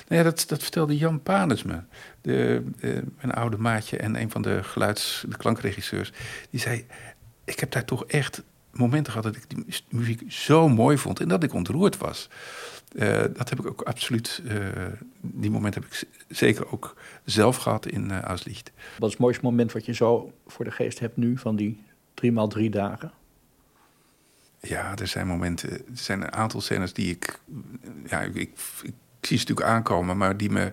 [0.09, 1.79] nou ja, dat, dat vertelde Jan Panes me.
[2.21, 2.91] De, eh,
[3.21, 6.12] mijn oude maatje en een van de geluids, de klankregisseurs.
[6.51, 6.87] Die zei:
[7.45, 11.21] Ik heb daar toch echt momenten gehad dat ik die mu- muziek zo mooi vond
[11.21, 12.29] en dat ik ontroerd was.
[12.97, 14.42] Eh, dat heb ik ook absoluut.
[14.49, 14.59] eh,
[15.20, 18.72] die momenten heb ik zeker ook zelf gehad in uh, Auslicht.
[18.99, 21.82] Wat is het mooiste moment wat je zo voor de geest hebt nu van die
[22.14, 23.12] drie maal drie dagen?
[24.61, 25.70] Ja, er zijn momenten.
[25.70, 27.40] Er zijn een aantal scènes die ik.
[28.07, 28.51] Ja, ik, ik,
[28.82, 28.94] ik
[29.27, 30.72] zie ze natuurlijk aankomen, maar die me.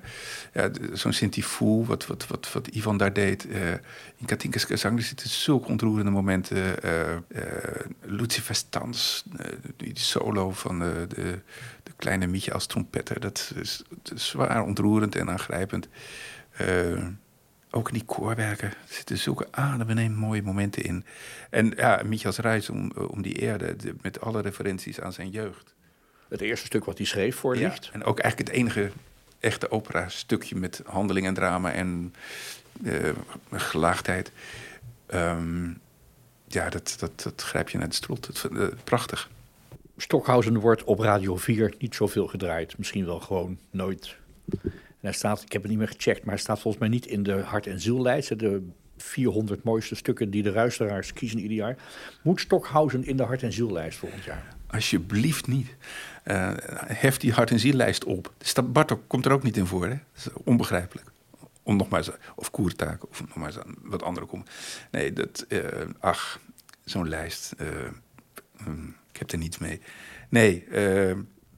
[0.54, 3.46] Ja, Zo'n Sinti-Fool, wat, wat, wat, Ivan daar deed.
[3.46, 3.72] Uh,
[4.18, 6.76] in Katinka's Kazang, er zitten zulke ontroerende momenten.
[6.86, 7.18] Uh, uh,
[8.02, 8.56] Lucifer
[9.78, 11.40] die solo van de, de,
[11.84, 13.20] de kleine Mietje als trompetter.
[13.20, 13.84] Dat is,
[14.14, 15.88] zwaar ontroerend en aangrijpend.
[16.62, 17.06] Uh,
[17.76, 21.06] ook in die koorwerken er zitten zulke adembenemend mooie momenten in.
[21.50, 25.73] En ja, Michaels reis om, om die erde, de, met alle referenties aan zijn jeugd.
[26.34, 27.90] Het eerste stuk wat hij schreef voor ja, Licht.
[27.94, 28.92] En ook eigenlijk het enige
[29.40, 32.14] echte opera-stukje met handeling en drama en
[32.84, 33.10] eh,
[33.52, 34.32] gelaagdheid.
[35.06, 35.68] Ehm,
[36.48, 38.50] ja, dat, dat, dat grijp je naar de strot.
[38.52, 39.30] Eh, prachtig.
[39.98, 42.78] Stockhausen wordt op Radio 4 niet zoveel gedraaid.
[42.78, 44.16] Misschien wel gewoon nooit.
[44.62, 47.06] En hij staat, ik heb het niet meer gecheckt, maar hij staat volgens mij niet
[47.06, 48.40] in de hart- en ziellijst.
[48.40, 48.68] De
[48.98, 51.78] 400 mooiste stukken die de luisteraars kiezen ieder jaar.
[52.22, 54.62] Moet Stockhausen in de hart- en ziellijst volgend jaar?
[54.74, 55.76] Alsjeblieft niet.
[56.24, 56.52] Eh,
[56.86, 58.34] hef die hart- en ziellijst op.
[58.40, 59.96] Staat- Bartok komt er ook niet in voor, hè?
[60.24, 61.12] Dat onbegrijpelijk.
[61.64, 64.46] Om nog maar of koertaken, of nog maar wat andere komen.
[64.92, 65.60] Nee, dat, eh,
[66.00, 66.40] ach,
[66.86, 67.52] zo'n lijst.
[67.58, 67.68] eh,
[68.64, 69.82] hm, ik heb er niets mee.
[70.30, 70.68] Nee,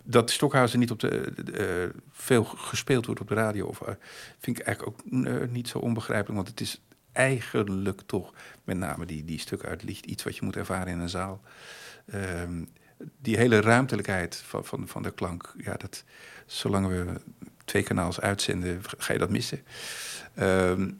[0.04, 3.82] dat Stockhausen niet op de, veel gespeeld wordt op de radio, of,
[4.40, 5.12] vind ik eigenlijk ook
[5.52, 6.36] niet zo onbegrijpelijk.
[6.36, 10.46] Want het is eigenlijk toch met name die, die stukken uit licht iets wat je
[10.46, 11.42] moet ervaren in een zaal.
[12.06, 12.64] Ehm,
[13.22, 16.04] die hele ruimtelijkheid van, van, van de klank, ja, dat,
[16.46, 17.22] zolang we
[17.66, 19.64] twee kanaals uitzenden, ga je dat missen.
[20.34, 20.92] Ehm,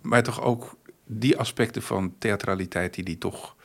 [0.00, 3.56] maar toch ook die aspecten van theatraliteit die die toch,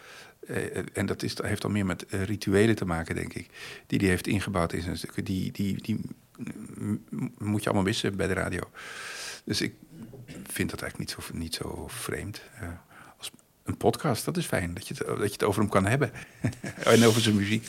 [0.47, 3.49] eh, en dat is, heeft dan meer met eh, rituelen te maken, denk ik,
[3.87, 5.99] die die heeft ingebouwd in zijn stukken, die, die, die
[7.37, 8.61] moet je allemaal missen bij de radio.
[9.43, 9.73] Dus ik
[10.43, 12.41] vind dat eigenlijk niet zo, niet zo vreemd.
[13.66, 16.11] Een podcast, dat is fijn, dat je het, dat je het over hem kan hebben.
[16.84, 17.68] en over zijn muziek.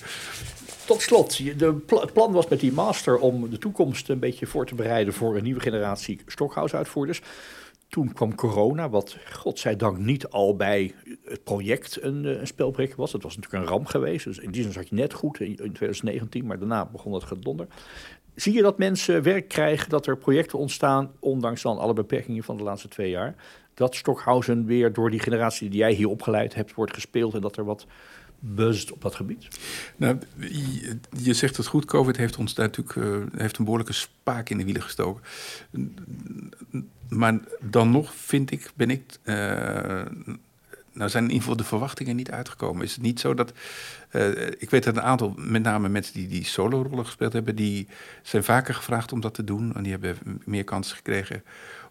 [0.86, 1.38] Tot slot,
[1.86, 5.36] het plan was met die master om de toekomst een beetje voor te bereiden voor
[5.36, 7.22] een nieuwe generatie Stockhouse-uitvoerders.
[7.88, 10.94] Toen kwam corona, wat godzijdank niet al bij
[11.24, 13.12] het project een, eh, een spelbreek was.
[13.12, 15.54] Het was natuurlijk een ramp geweest, dus in die zin zat je net goed in
[15.54, 17.66] 2019, maar daarna begon het gedonder.
[18.34, 22.56] Zie je dat mensen werk krijgen, dat er projecten ontstaan, ondanks dan alle beperkingen van
[22.56, 23.34] de laatste twee jaar,
[23.76, 27.56] dat Stockhausen weer door die generatie die jij hier opgeleid hebt wordt gespeeld en dat
[27.56, 27.86] er wat
[28.38, 29.48] buzzt op dat gebied?
[29.96, 30.18] Nou,
[31.22, 34.58] je, zegt het goed, COVID heeft ons daar natuurlijk eh, heeft een behoorlijke spaak in
[34.58, 35.22] de wielen gestoken.
[37.08, 39.18] Maar dan nog vind ik, ben ik.
[39.22, 40.04] eh,
[40.92, 42.84] nou zijn in ieder geval de verwachtingen niet uitgekomen.
[42.84, 43.52] Is het niet zo dat.
[44.10, 47.86] eh, ik weet dat een aantal, met name mensen die die solo-rollen gespeeld hebben, die
[48.22, 49.74] zijn vaker gevraagd om dat te doen.
[49.74, 51.42] En die hebben meer kansen gekregen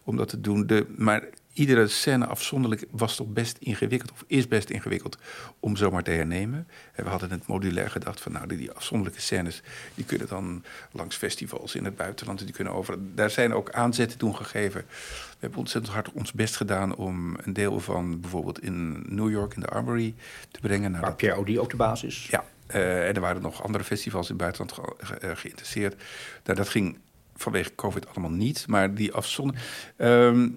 [0.04, 0.66] om dat te doen.
[0.66, 1.22] De, maar
[1.56, 5.18] iedere scène afzonderlijk was toch best ingewikkeld, of is best ingewikkeld
[5.60, 6.68] om zomaar te hernemen.
[6.92, 9.62] En we hadden het modulair gedacht van, nou, die, die afzonderlijke scènes,
[9.94, 12.96] die kunnen dan langs festivals in het buitenland, die kunnen over.
[13.14, 14.80] Daar zijn ook aanzetten toen gegeven.
[15.28, 19.54] We hebben ontzettend hard ons best gedaan om een deel van bijvoorbeeld in New York
[19.54, 20.14] in de Armory
[20.50, 20.90] te brengen.
[20.90, 22.28] Nou, Waar dat- Pierre Audi ook de basis is.
[22.30, 26.02] ja, eh, en er waren nog andere festivals in het buitenland ge- ge- eh, geïnteresseerd.
[26.44, 26.98] Nou, dat ging
[27.36, 29.62] vanwege COVID allemaal niet, maar die afzonder.
[29.96, 30.48] Ehm,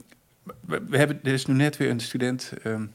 [0.66, 2.86] we, hebben, er is nu net weer een student, ehm,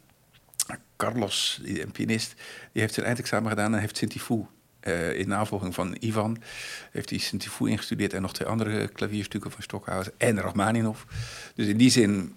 [0.97, 2.35] Carlos, een pianist,
[2.73, 4.47] die heeft zijn eindexamen gedaan en heeft Sintifu.
[4.81, 6.39] eh in navolging van Ivan
[6.91, 11.03] heeft hij Sintifu ingestudeerd en nog twee andere klavierstukken van Stockhausen en Rachmaninov.
[11.55, 12.37] Dus in die zin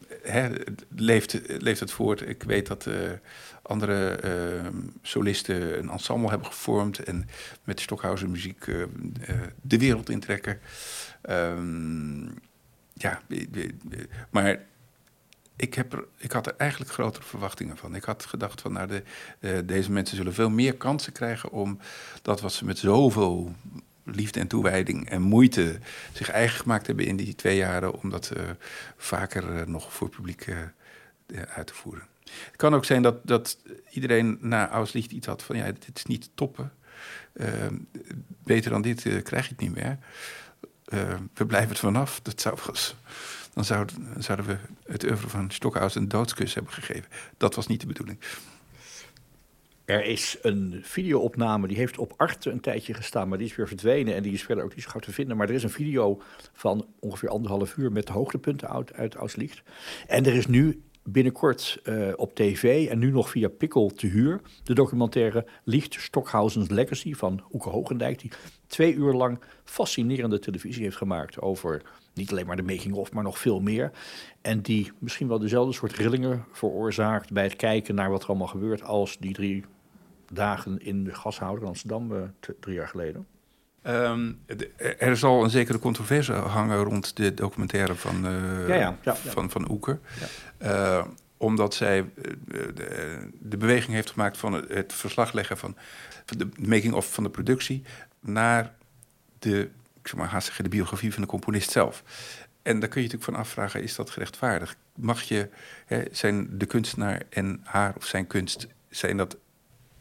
[0.96, 2.30] leeft, leeft het voort.
[2.30, 2.94] Ik weet dat eh,
[3.62, 4.68] andere eh,
[5.02, 7.30] solisten een ensemble hebben gevormd en
[7.64, 8.84] met Stockhausen muziek eh,
[9.62, 10.60] de wereld intrekken.
[11.22, 12.26] Ehm,
[12.94, 13.22] ja,
[14.30, 14.60] maar
[15.58, 17.96] ik, heb er, ik had er eigenlijk grotere verwachtingen van.
[17.96, 19.04] Ik had gedacht van, nou, de,
[19.40, 21.80] eh, deze mensen zullen veel meer kansen krijgen om
[22.22, 23.56] dat wat ze met zoveel
[24.04, 25.80] liefde en toewijding en moeite
[26.14, 28.44] zich eigen gemaakt hebben in die twee jaren, om dat eh,
[28.98, 30.48] vaker eh, nog voor publiek
[31.48, 32.08] uit te voeren.
[32.24, 33.58] Het kan ook zijn dat, dat
[33.90, 36.72] iedereen na Auslicht iets had van, ja, dit is niet toppen.
[37.34, 37.68] Eh,
[38.44, 39.98] beter dan dit krijg je niet meer.
[40.88, 42.20] Eh, we blijven het vanaf.
[42.22, 42.58] Dat zou
[43.58, 44.58] dan zouden, zouden we
[44.92, 47.10] het oeuvre van Stockhausen een doodskus hebben gegeven.
[47.38, 48.20] Dat was niet de bedoeling.
[49.86, 53.68] Er is een videoopname, die heeft op Arte een tijdje gestaan, maar die is weer
[53.68, 55.38] verdwenen en die is verder ook niet zo gauw te vinden.
[55.38, 56.22] Maar er is een video
[56.54, 59.62] van ongeveer anderhalf uur met de hoogtepunten uit, uit Auslicht.
[60.08, 64.42] En er is nu binnenkort eh, op tv en nu nog via Pikkel te huur
[64.64, 68.32] de documentaire Licht Stockhausen's Legacy van Oeke Hogendijk, die
[68.68, 71.82] twee uur lang fascinerende televisie heeft gemaakt over
[72.18, 73.92] niet alleen maar de making-of, maar nog veel meer.
[74.42, 78.48] En die misschien wel dezelfde soort rillingen veroorzaakt bij het kijken naar wat er allemaal
[78.48, 79.66] gebeurt als die drie
[80.34, 82.22] dagen in de gashouder in Amsterdam eh,
[82.60, 83.28] drie jaar geleden.
[83.82, 84.32] Ehm,
[84.98, 89.14] er zal een zekere controverse hangen rond de documentaire van, Ja, ja, ja, ja.
[89.14, 90.00] van, van Oeker.
[90.58, 91.06] Eh,
[91.38, 92.10] omdat zij
[92.46, 95.76] de, de beweging heeft gemaakt van het, het verslag leggen van,
[96.26, 97.84] van de making-of van de productie
[98.20, 98.74] naar
[99.40, 99.70] de,
[100.16, 102.04] maar, haast zeggen, de biografie van de componist zelf.
[102.62, 104.78] En daar kun je natuurlijk van afvragen, is dat gerechtvaardigd?
[104.96, 105.50] Mag je,
[105.86, 109.38] hè, zijn de kunstenaar en haar of zijn kunst, zijn dat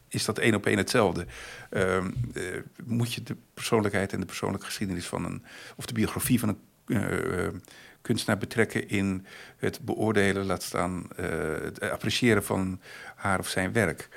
[0.09, 1.27] is dat één op één hetzelfde?
[1.71, 2.43] Ehm, eh,
[2.85, 5.45] moet je de persoonlijkheid en de persoonlijke geschiedenis van een,
[5.77, 7.49] of de biografie van een eh,
[8.03, 9.27] kunstenaar betrekken in
[9.57, 11.27] het beoordelen, laat staan eh,
[11.63, 12.81] het appreciëren van
[13.15, 14.09] haar of zijn werk.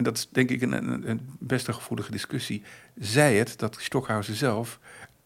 [0.00, 2.62] En dat is denk ik een, een, best een gevoelige discussie.
[2.98, 4.78] Zij het dat Stockhausen zelf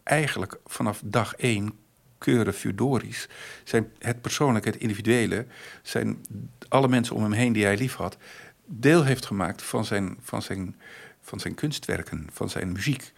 [0.03, 1.73] eigenlijk vanaf dag één
[2.17, 3.27] keuren Fudori's,
[3.63, 5.45] zijn het persoonlijke, het individuele,
[5.81, 6.25] zijn
[6.67, 8.17] alle mensen om hem heen die hij lief had,
[8.65, 10.75] deel heeft gemaakt van zijn, van zijn,
[11.21, 13.13] van zijn kunstwerken, van zijn muziek.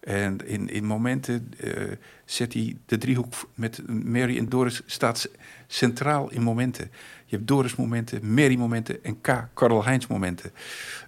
[0.00, 1.92] En in, in momenten uh,
[2.24, 5.30] zet hij de driehoek met Mary en Doris staat
[5.66, 6.90] centraal in momenten.
[7.26, 9.48] Je hebt Doris momenten, Mary momenten en K.
[9.54, 10.52] Karl Heinz momenten.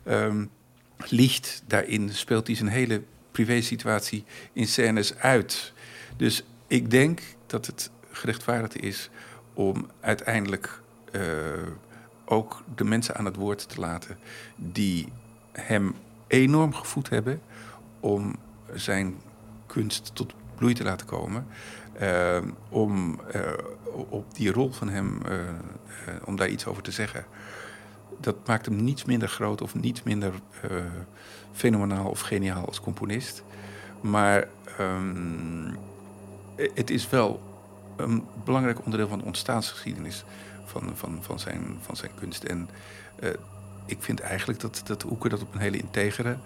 [0.08, 0.50] Um,
[1.08, 5.72] Licht, daarin speelt hij zijn hele privé situatie in scènes uit.
[6.16, 9.10] Dus ik denk dat het gerechtvaardigd is
[9.54, 10.80] om uiteindelijk
[11.12, 11.22] uh,
[12.24, 14.18] ook de mensen aan het woord te laten
[14.56, 15.12] die
[15.52, 15.94] hem
[16.26, 17.40] enorm gevoed hebben
[18.00, 18.34] om
[18.74, 19.16] zijn
[19.66, 21.46] kunst tot bloei te laten komen.
[22.00, 23.40] Uh, om uh,
[24.08, 25.38] op die rol van hem, uh,
[26.24, 27.24] om daar iets over te zeggen.
[28.20, 30.32] Dat maakt hem niets minder groot of niets minder
[31.52, 33.42] fenomenaal of geniaal als componist.
[34.00, 34.48] Maar
[34.80, 35.76] um,
[36.56, 37.42] het is wel
[37.96, 40.24] een belangrijk onderdeel van de ontstaansgeschiedenis
[40.64, 42.44] van, van, van, zijn, van zijn kunst.
[42.44, 42.68] En
[43.86, 46.36] ik vind eigenlijk dat, dat dat op een hele integere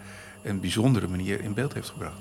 [0.47, 2.17] en bijzondere manier in beeld heeft gebracht.